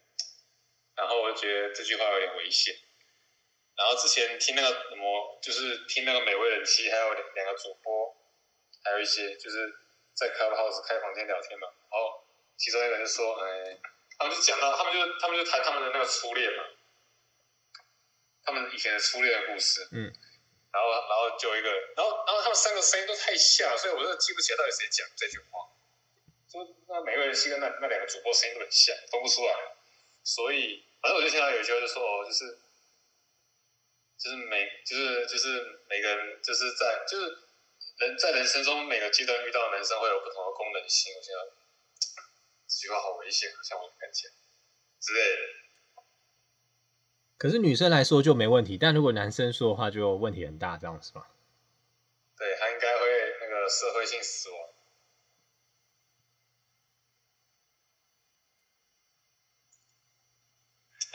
[0.96, 2.76] 然后我就觉得这句话有点危险。
[3.78, 8.16] 然后之前听那个什么，就是听那个美味人妻，还有两两个主播，
[8.84, 9.74] 还有一些就是
[10.14, 12.26] 在 Clubhouse 开房间聊天嘛，然后
[12.58, 13.80] 其中一个人就说，哎。
[14.20, 16.64] 他们就讲到，他们就他们就谈他们的那个初恋嘛，
[18.44, 19.88] 他们以前的初恋的故事。
[19.92, 20.12] 嗯。
[20.74, 25.70] 然后，然后就一个，然后，然后他们三个声音都太像，所以我真的记不起来到底谁讲这句话。
[26.50, 29.54] 就那美味人是跟那那两个主播声音都很像，分不出来。
[30.24, 32.58] 所以，反正我就听到有一句话就说哦，就是，
[34.18, 37.28] 就是每，就是就是每个人就是在就是
[37.99, 41.53] 人在人生中每个阶段遇到的男生会有不同的功能性，我觉得。
[42.70, 44.34] 这句话好危险，像我看起来
[44.99, 46.03] 之类的。
[47.38, 51.26] 可是女生来说就没问题，但如果男生说的话就问题很大，这样是吗？
[52.38, 53.05] 对，他应该会
[53.39, 54.66] 那个社会性死亡。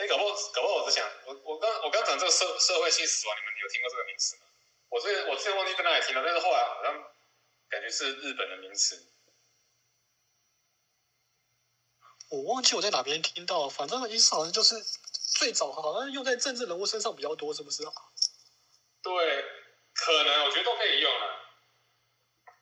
[0.03, 4.41] 哎，搞不好，搞不好，我只想，我我刚我刚讲这个社社会性死亡，你们有听过这个名词吗？
[4.89, 6.93] 我之前我之前忘记在哪里听了，但是后来好像
[7.69, 9.01] 感觉是日本的名词。
[12.29, 14.75] 我忘记我在哪边听到，反正意思好像就是
[15.37, 17.93] 最早好像用在政治人物身上比较多，是不是啊？
[19.01, 19.45] 对，
[19.93, 21.27] 可能我觉得都可以用啊。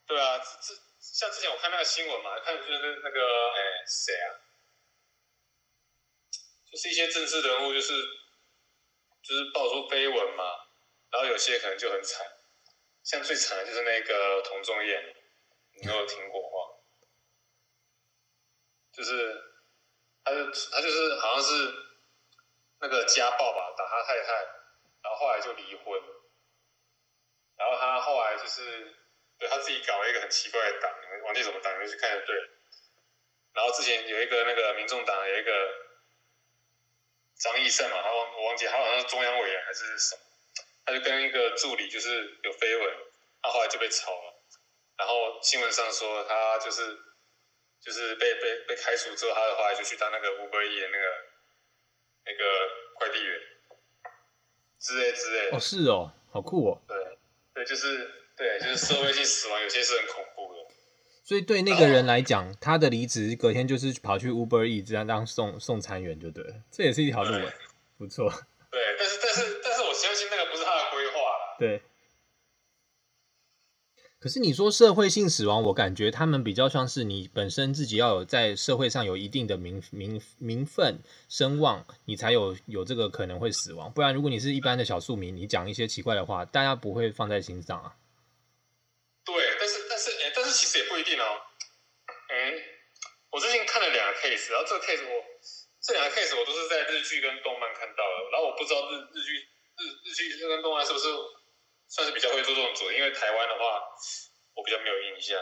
[0.06, 3.20] 对啊，这像之前我看那个新闻嘛，看就是那个
[3.56, 4.30] 哎谁啊，
[6.72, 7.94] 就是一些政治人物就是
[9.22, 10.44] 就是爆出绯闻嘛，
[11.12, 12.26] 然后有些可能就很惨，
[13.04, 15.16] 像最惨的就是那个童仲彦，
[15.76, 16.82] 你有没有听过话？
[18.92, 19.48] 就是。
[20.24, 20.38] 他就
[20.70, 21.74] 他就是好像是
[22.80, 24.34] 那个家暴吧，打他太太，
[25.02, 26.00] 然后后来就离婚，
[27.58, 28.96] 然后他后来就是
[29.40, 32.36] 对他自己搞了一个很奇怪的党，你们忘记什么党，你们去看就对。
[33.54, 35.52] 然后之前有一个那个民众党有一个
[37.42, 40.22] 张义胜嘛，他忘我忘记他好像是中央委员还是什么，
[40.86, 42.96] 他就跟一个助理就是有绯闻，
[43.42, 44.44] 他后来就被炒了，
[44.98, 46.98] 然后新闻上说他就是。
[47.84, 51.06] 就是被被被开除之后，他的话就去当那个 Uber 的那个
[52.26, 53.42] 那个快递员
[54.78, 55.50] 之类之类。
[55.50, 56.80] 哦，是哦，好酷哦。
[56.88, 57.18] 对
[57.56, 60.31] 对，就是对，就是社会性死亡，有些是很恐怖的。
[61.32, 67.32] 所以对那个人来讲，他的离职隔天就是跑去 Uber Eats 这样当送送餐员就对了，这也是一条路，
[67.98, 68.30] 不错。
[68.70, 71.14] 对，但是但是但是我相信那个不是他的规划。
[71.58, 71.82] 对。
[74.20, 83.90] 可是你说社会性死亡，我感觉他们比较像是你本身自己要有在社会上有一定的名名名分声望，你才有有这个可能会死亡。
[83.94, 87.96] 不然，如果你是一般的小庶民，你讲一些奇怪的话，大家不会放在心上啊。
[89.24, 91.21] 对，但是但是哎，但是其实也不一定哦。
[93.42, 95.26] 我最近看了两个 case，然后这个 case 我
[95.82, 101.08] 这两个 case 我都是在日剧跟动漫看到的，然后我不知道日日剧日日剧跟动漫是不是。
[101.94, 103.84] 算是比较会做这种主，因为台湾的话，
[104.56, 105.38] 我比较没有印象。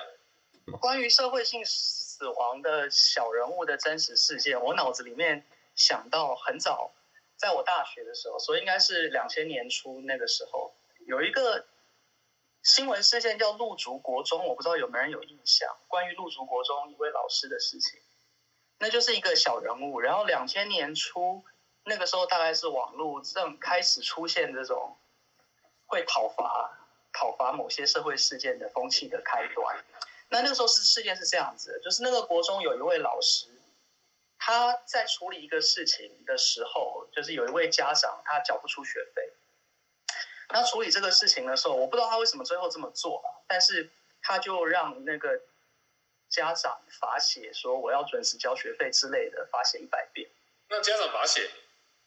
[0.81, 5.45] 关于社会性死亡的小人物的真实事件，我脑子里面
[5.75, 6.91] 想到很早，
[7.37, 10.73] 在我大学的时候，所以应该是两千年初那个时候，
[11.05, 11.67] 有一个
[12.69, 17.99] 新闻事件叫陆竹国中，我不知道有没有人有印象，关于陆竹国中一位老师的事情，
[18.77, 19.99] 那就是一个小人物。
[19.99, 21.43] 然后两千年初
[21.83, 24.95] 那个时候，大概是网络正开始出现这种。
[25.87, 26.77] 会讨伐、
[27.11, 29.83] 讨伐某些社会事件的风气的开端。
[30.29, 33.47] 那那个时候是事件是这样子的，就是那个国中有一位老师，
[34.37, 39.28] 他在处理一个事情的时候，就是有一位家长他缴不出学费。
[40.51, 43.89] 那处理这个事情的时候，我不知道他为什么最后这么做，但是
[44.21, 45.41] 他就让那个
[46.29, 50.29] 家长罚写说我要准时交学费之类的，罚写一百遍。
[50.69, 51.49] 那家长罚写？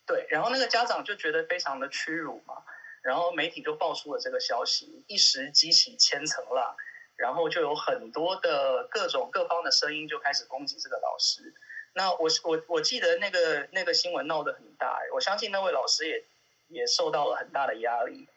[0.06, 2.64] 对，然后那个家长就觉得非常的屈辱嘛。
[3.02, 6.76] 然后媒体就爆出了这个消息，一时激起千层浪，
[7.16, 11.52] 然后就有很多的各种各方的声音就开始攻击这个老师。
[11.94, 16.24] 那我我我记得那个那个新闻闹得很大，我相信那位老师也
[16.68, 18.28] 也受到了很大的压力，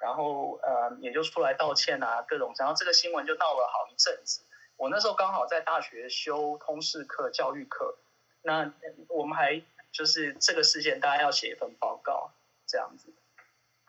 [0.00, 4.42] 然后呃也就出来道歉啊，各种，然后这个新闻就闹了好一阵子。
[4.76, 7.96] 我那时候刚好在大学修通识课、教育课，
[8.42, 8.72] 那
[9.08, 12.30] 我们还就是这个事件，大家要写一份报告
[12.66, 13.12] 这样子。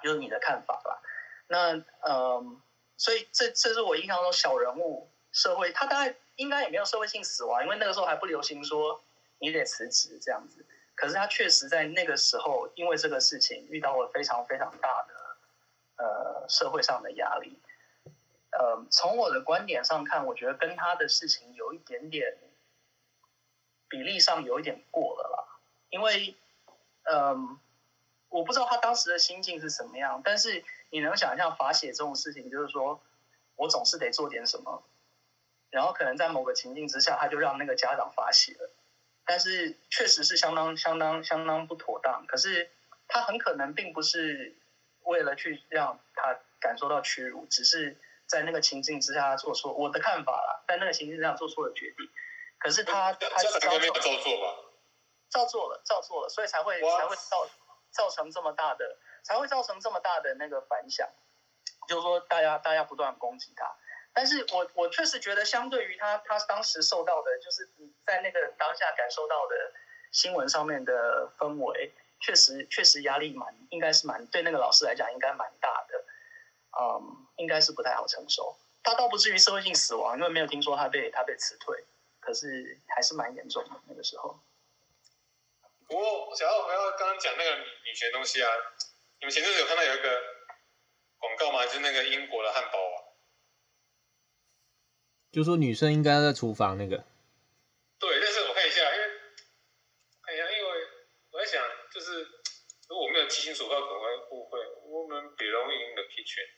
[0.02, 1.02] 就是你的看法吧。
[1.48, 2.58] 那嗯、呃，
[2.96, 9.02] 所以这这是我印象中小人物社会，他大概应该也没有社会性死亡，因为那个时候还不流行说
[9.40, 10.66] 你得辞职这样子。
[10.96, 15.14] 可是他确实在那个时候，因为这个事情遇到了非常非常大的
[16.00, 17.60] 呃社会上的压力。
[18.52, 22.36] 呃，从我的观点上看，我觉得跟他的事情有一点点
[23.88, 25.60] 比例上有一点过了啦，
[25.92, 26.36] 因为
[27.04, 27.60] 嗯。
[28.32, 33.02] 我不知道他当时的心境是什么样，但是你能想象罚写这种事情，就是说
[33.56, 34.84] 我总是得做点什么，
[35.72, 38.70] 然后可能在某个情境之下，他就让那个家长罚写了，
[39.26, 42.28] 但是确实是相当相当相当不妥当。
[42.28, 42.70] 可是
[43.08, 44.56] 他很可能并不是
[45.04, 47.98] 为了去让他感受到屈辱，只是
[48.28, 49.74] 在那个情境之下做错。
[49.74, 52.10] 我的看法啦，在那个情境之下做错了决定。
[52.60, 53.80] 可是他他照做
[54.42, 54.56] 吧，
[55.30, 57.48] 照做了，照做了，所以才会才会造。
[57.92, 61.10] 造成这么大的，才会造成这么大的那个反响，
[61.88, 63.66] 就是说大家大家不断攻击他，
[64.14, 69.56] 但是我我确实觉得，相对于他他当时受到的，就是你在那个当下感受到的
[70.12, 71.92] 新闻上面的氛围，
[72.22, 76.06] 确实确实压力蛮，应该是蛮对那个老师来讲应该蛮大的，
[76.80, 78.58] 嗯，应该是不太好承受。
[78.82, 81.84] 他倒不至于社会性死亡，因为没有听说他被他被辞退，
[82.20, 84.40] 可是还是蛮严重的那个时候。
[85.88, 88.50] 不过，想要回到刚刚讲那个女权东西啊，
[89.20, 90.22] 你们前阵子有看到有一个
[91.18, 91.66] 广告吗？
[91.66, 93.04] 就是那个英国的汉堡王，
[95.32, 97.04] 就说女生应该在厨房那个。
[98.00, 99.08] 对，但是我看一下，因为
[100.22, 100.64] 看一下，因为
[101.32, 101.62] 我在想，
[101.92, 102.24] 就是
[103.30, 104.60] 如果我没有记清楚的话，可能会误会。
[104.90, 106.50] Women belong in the kitchen，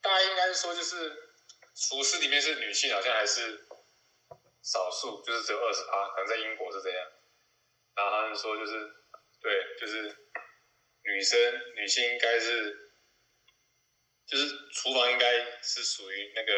[0.00, 1.34] 大家应该是说，就是
[1.74, 3.64] 厨师里面是女性，好像还是
[4.60, 7.12] 少数，就是只有二十趴，可能在英国是这样。
[7.94, 8.72] 然后他们说，就是
[9.40, 10.16] 对，就是
[11.04, 12.92] 女生女性应该是，
[14.26, 16.52] 就是厨房应该是属于那个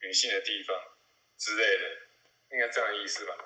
[0.00, 0.76] 女性的地方
[1.38, 1.96] 之类的，
[2.50, 3.36] 应该这样的意思吧？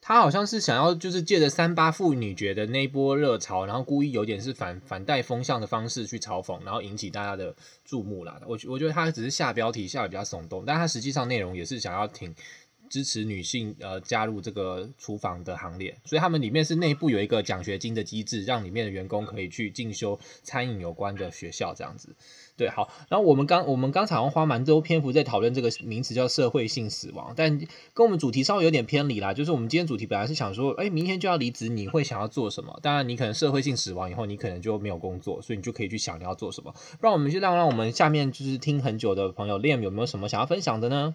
[0.00, 8.40] 他好像是想要就是借着三八妇女节的那一波热潮，然后故意有点是反反带风向的方式去嘲讽，然后引起大家的注目啦。
[8.46, 12.34] 我我觉得他只是下标题下的比较耸动，但他实际上内容也是想要挺。
[12.88, 22.16] 支持女性呃加入这个厨房的行列，所以他们里面是内部有一个奖学金的机制，让里面的员工可以去进修餐饮有关的学校这样子。
[22.56, 27.56] 对，好，然后我们刚我们刚才花蛮多篇幅在讨论这个名词叫社会性死亡，但
[27.94, 29.32] 跟我们主题稍微有点偏离啦。
[29.32, 32.80] 就是我们今天主题本来是想说，哎，明天就要离职，你会想要做什么？
[32.82, 36.74] 当然，你可能社会性死亡以后，你可能就没有工作，所以你就可以去想你要做什么。
[37.00, 41.14] 让我们就让让我们下面就是听很久的朋友 Liam 有没有什么想要分享的呢？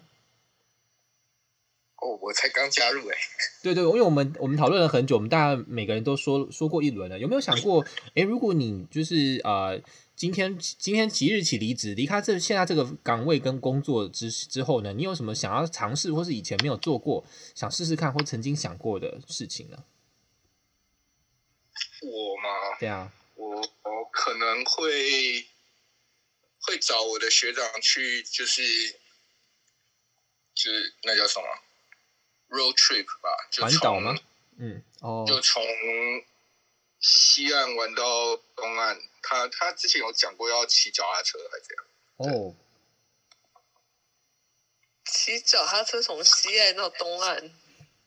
[2.04, 3.16] 哦，我才刚加入哎。
[3.64, 7.18] 对对，因为我们我们讨论了很久，我们大家每个人都说说过一轮了。
[7.18, 7.82] 有没有想过，
[8.14, 9.80] 哎，如果你就是呃
[10.14, 17.24] 今天今天即日起离职，离开这现在这个岗位跟工作之之后呢，你有什么想要尝试或是以前没有做过，
[17.54, 19.78] 想试试看或曾经想过的事情呢？
[22.02, 22.76] 我吗？
[22.78, 25.46] 对啊，我我可能会
[26.60, 28.62] 会找我的学长去，就是
[30.54, 31.46] 就是那叫什么
[32.54, 34.16] road trip 吧，就从岛吗？
[34.58, 35.62] 嗯，哦，就从
[37.00, 38.98] 西岸玩到东岸。
[39.22, 41.84] 他他之前有讲过要骑脚踏车还是这样？
[42.16, 42.54] 哦，
[45.04, 47.50] 骑脚踏车从西岸到东岸。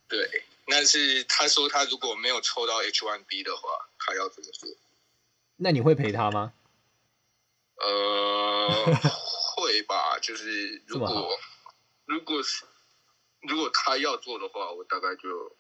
[0.08, 4.70] 对，但是他说他如果没有抽到 H1B 的话，他要怎么做？
[5.58, 6.54] 那你会陪他吗？
[7.80, 8.86] 呃，
[9.56, 11.40] 会吧，就是如果
[12.06, 12.64] 如果是
[13.48, 15.56] 如果他要做的话，我大概就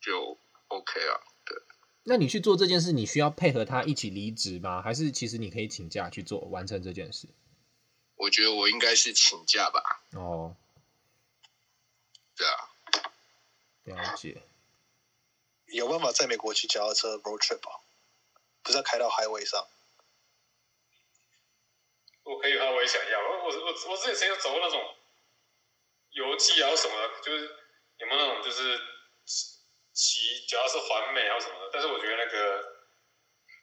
[0.00, 0.38] 就
[0.68, 1.20] OK 啊。
[1.44, 1.56] 对
[2.04, 4.82] 那你去做这件事，你需要配合他一起离职吗？
[4.82, 7.28] 还是其实你可以请假去做完成这件事？
[8.16, 10.02] 我觉得我应该是请假吧。
[10.12, 10.54] 哦，
[12.36, 12.56] 对啊，
[13.84, 14.42] 了解。
[15.66, 17.80] 有办法在美国骑脚踏车 road trip 啊？
[18.62, 19.66] 不是要开到 highway 上？
[22.24, 23.18] 我可以啊，我也想要。
[23.18, 24.80] 我我我我之前曾经走过那种
[26.12, 27.44] 游记啊什么的，就是
[27.98, 28.80] 有没有那种就是。
[29.94, 32.60] 骑主要是环美啊什么的，但是我觉得那个，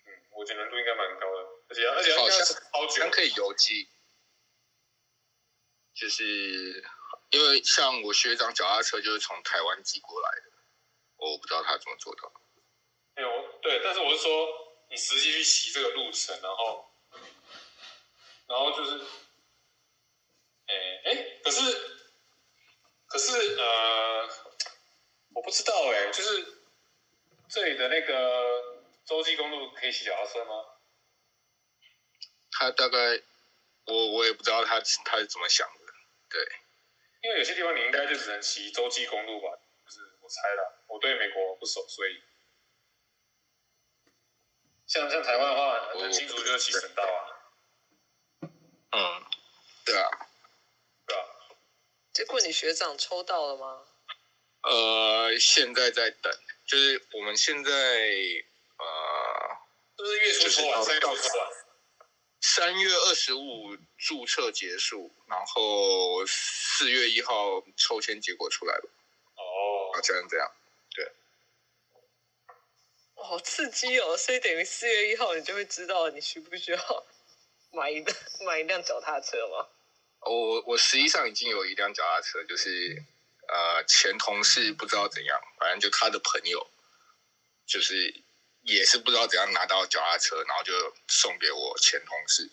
[0.06, 2.39] 嗯，我觉得难度应该蛮高的，而且而且好像
[2.72, 3.89] 好久可以邮寄，
[5.95, 6.88] 就是
[7.32, 10.52] 因为像我学长脚踏车就是从台湾寄过来的，
[11.18, 12.32] 我不知道他怎么做到。
[13.16, 16.93] 没有，对，但是我是说你实际去骑这个路程，然后，
[18.47, 19.04] 然后就是，
[20.68, 21.99] 哎哎，可是
[23.10, 24.30] 可是呃。
[25.32, 26.66] 我不知道哎、欸，就是
[27.47, 30.66] 这里的那个洲际公路可以骑脚踏车吗？
[32.51, 33.22] 他大概
[33.86, 35.93] 我我也不知道他他是怎么想的，
[36.30, 36.41] 对，
[37.22, 39.47] 因为有些地方你应该就只能骑洲际公路吧，
[39.86, 42.22] 就是我猜的，我对美国不熟，所以
[44.88, 47.22] 像像台湾的话，很清楚就是骑省道啊。
[48.91, 49.24] 嗯，
[49.86, 50.28] 对啊，对啊。
[52.20, 53.82] 结果你学长抽到了吗？
[54.63, 56.30] 呃，现在在等，
[56.67, 59.55] 就是我们现在呃，
[59.95, 60.84] 是不是月初抽完？
[60.84, 61.17] 三月抽完？
[62.41, 68.89] 三月二十五注册结束，然后四月一号抽签结果出来了。
[69.36, 70.51] 哦，好像这样，
[70.93, 71.09] 对。
[73.15, 74.17] 好刺激哦！
[74.17, 77.05] 所以等于四月一号你就会知道你需不需要
[77.72, 79.70] 买一辆买一辆脚踏车吗？
[80.22, 83.03] 我我实际上已经有一辆脚踏车，就是。
[83.51, 86.70] 呃，前同事不知道怎样，反正就他的朋友，
[87.65, 88.13] 就是
[88.61, 90.72] 也是不知道怎样拿到脚踏车，然后就
[91.07, 92.47] 送给我前同事。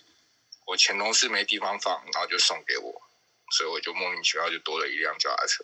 [0.65, 3.03] 我前同事没地方放，然后就送给我，
[3.51, 5.63] 所以我就莫名其妙就多了一辆脚踏车。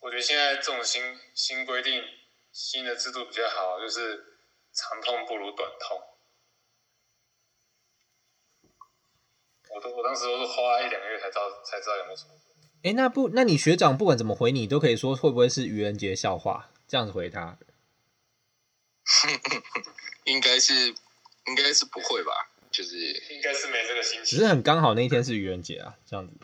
[0.00, 2.02] 我觉得现在这种新新规定、
[2.50, 4.40] 新的制度比较好，就是
[4.72, 6.02] 长痛不如短痛。
[9.74, 12.30] 我都我当时都是花一两个月才知道才知道有没有什么。
[12.82, 17.58] 哎，那不，那你学长不管怎么回你，都可以说会不会是愚人节笑话这样子回他？
[20.24, 20.94] 应该是，
[21.46, 22.32] 应该是不会吧？
[22.70, 26.34] 就是应该是没这个心情，只是很刚好那一天是愚人节啊，这样子。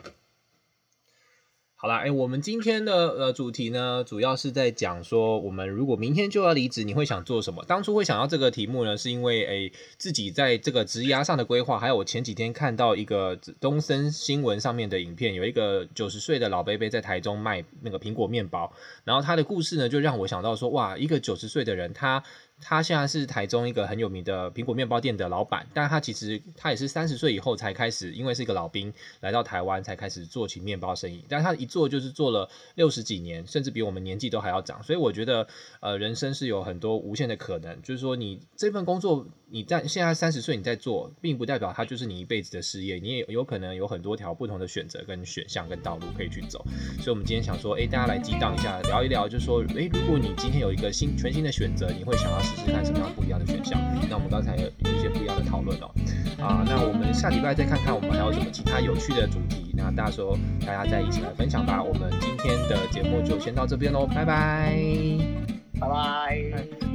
[1.85, 7.63] 好啦，哎，我们今天的呃主题呢，主要是在讲说，我们如果明天就要离职，你会想做什么？
[7.67, 18.73] 当初会想到这个题目呢，是因为哎自己在这个职涯上的规划，还有我前几天看到一个东森新闻上面的影片，有一个九十岁的老伯伯在台中卖那个苹果面包，
[19.03, 22.23] 然后他的故事呢，就让我想到说，哇，一个九十岁的人，他。
[22.61, 31.23] 他现在是台中一个很有名的苹果面包店的老板，但他其实他也是三十岁以后才开始，因为是一个老兵来到台湾才开始做起面包生意。
[31.27, 34.81] 但他一做就是做了六十几年，甚至比我们年纪都还要长。
[34.81, 35.47] 所以我觉得，
[35.81, 37.81] 呃，人生是有很多无限的可能。
[37.81, 42.97] 就是说，你这份工作你在现在三十岁你在做，并不代表它就是你一辈子的事业。
[42.99, 46.65] 你也有可能有很多条不同的选择跟选项跟道路可以去走。
[47.01, 52.44] 所以，我们今天想说，诶，大家来激荡一下，聊一聊，就是说，诶，如果你今天有一个新全新的选择，你会想要。
[52.45, 53.79] 试试看什么样不一样的选项。
[54.09, 55.91] 那我们刚才有一些不一样的讨论哦。
[56.39, 59.73] 啊，那我们下礼拜再看看我们还有什么其他有趣的主题。
[59.73, 61.81] 那到时候大家再一起来分享吧。
[61.81, 64.75] 我们今天的节目就先到这边喽，拜拜，
[65.79, 66.94] 拜拜。